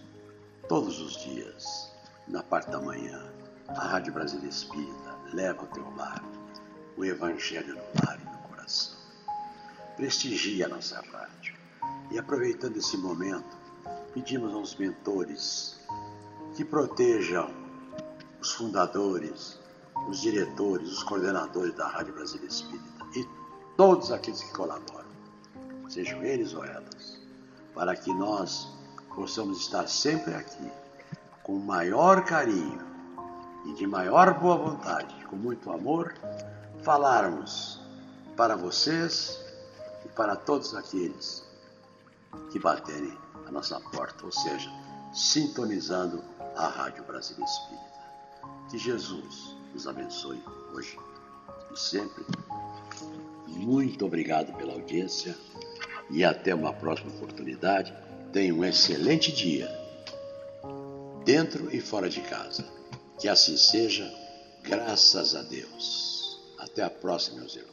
todos 0.68 1.00
os 1.00 1.18
dias, 1.18 1.92
na 2.28 2.42
parte 2.42 2.72
da 2.72 2.80
manhã, 2.80 3.32
a 3.68 3.88
Rádio 3.88 4.14
Brasília 4.14 4.50
Espírita 4.50 5.16
leva 5.34 5.62
ao 5.62 5.68
teu 5.68 5.88
lar 5.96 6.24
o 6.98 7.06
Evangelho 7.06 7.76
no 7.76 8.06
lar 8.06 8.20
e 8.20 8.26
no 8.26 8.38
coração. 8.50 8.98
Prestigia 9.96 10.66
a 10.66 10.70
nossa 10.70 11.02
rádio. 11.02 11.56
E 12.12 12.18
aproveitando 12.18 12.78
esse 12.78 12.98
momento, 12.98 13.58
pedimos 14.14 14.54
aos 14.54 14.76
mentores 14.76 15.80
que 16.56 16.64
protejam 16.64 17.52
os 18.40 18.52
fundadores, 18.52 19.60
os 20.08 20.22
diretores, 20.22 20.90
os 20.90 21.04
coordenadores 21.04 21.74
da 21.76 21.88
Rádio 21.88 22.14
Brasília 22.14 22.48
Espírita 22.48 23.06
e 23.16 23.28
todos 23.76 24.12
aqueles 24.12 24.42
que 24.42 24.54
colaboram, 24.54 25.10
sejam 25.90 26.24
eles 26.24 26.54
ou 26.54 26.64
elas, 26.64 27.20
para 27.74 27.96
que 27.96 28.14
nós 28.14 28.68
possamos 29.16 29.62
estar 29.62 29.88
sempre 29.88 30.34
aqui 30.34 30.72
com 31.44 31.58
maior 31.60 32.24
carinho 32.26 32.82
e 33.66 33.74
de 33.74 33.88
maior 33.88 34.40
boa 34.40 34.58
vontade, 34.58 35.14
com 35.26 35.36
muito 35.36 35.72
amor, 35.72 36.14
falarmos 36.84 37.80
para 38.36 38.56
vocês 38.56 39.40
e 40.06 40.10
para 40.10 40.36
todos 40.36 40.76
aqueles 40.76 41.44
que 42.52 42.60
baterem 42.60 43.18
a 43.48 43.52
nossa 43.52 43.80
porta, 43.80 44.26
ou 44.26 44.32
seja, 44.32 44.72
sintonizando 45.14 46.24
a 46.56 46.68
Rádio 46.68 47.04
Brasil 47.04 47.38
Espírita. 47.44 47.84
Que 48.70 48.78
Jesus 48.78 49.56
nos 49.74 49.88
abençoe 49.88 50.42
hoje 50.74 50.98
e 51.74 51.80
sempre. 51.80 52.24
Muito 53.48 54.06
obrigado 54.06 54.54
pela 54.58 54.74
audiência 54.74 55.36
e 56.10 56.24
até 56.24 56.54
uma 56.54 56.74
próxima 56.74 57.12
oportunidade. 57.12 57.94
Tenha 58.32 58.54
um 58.54 58.64
excelente 58.64 59.32
dia, 59.32 59.68
dentro 61.26 61.74
e 61.76 61.80
fora 61.80 62.10
de 62.10 62.22
casa. 62.22 62.66
Que 63.20 63.28
assim 63.28 63.58
seja, 63.58 64.12
graças 64.62 65.36
a 65.36 65.42
Deus. 65.42 66.40
Até 66.60 66.84
a 66.84 66.90
próxima, 66.90 67.40
meus 67.40 67.56
irmãos. 67.56 67.73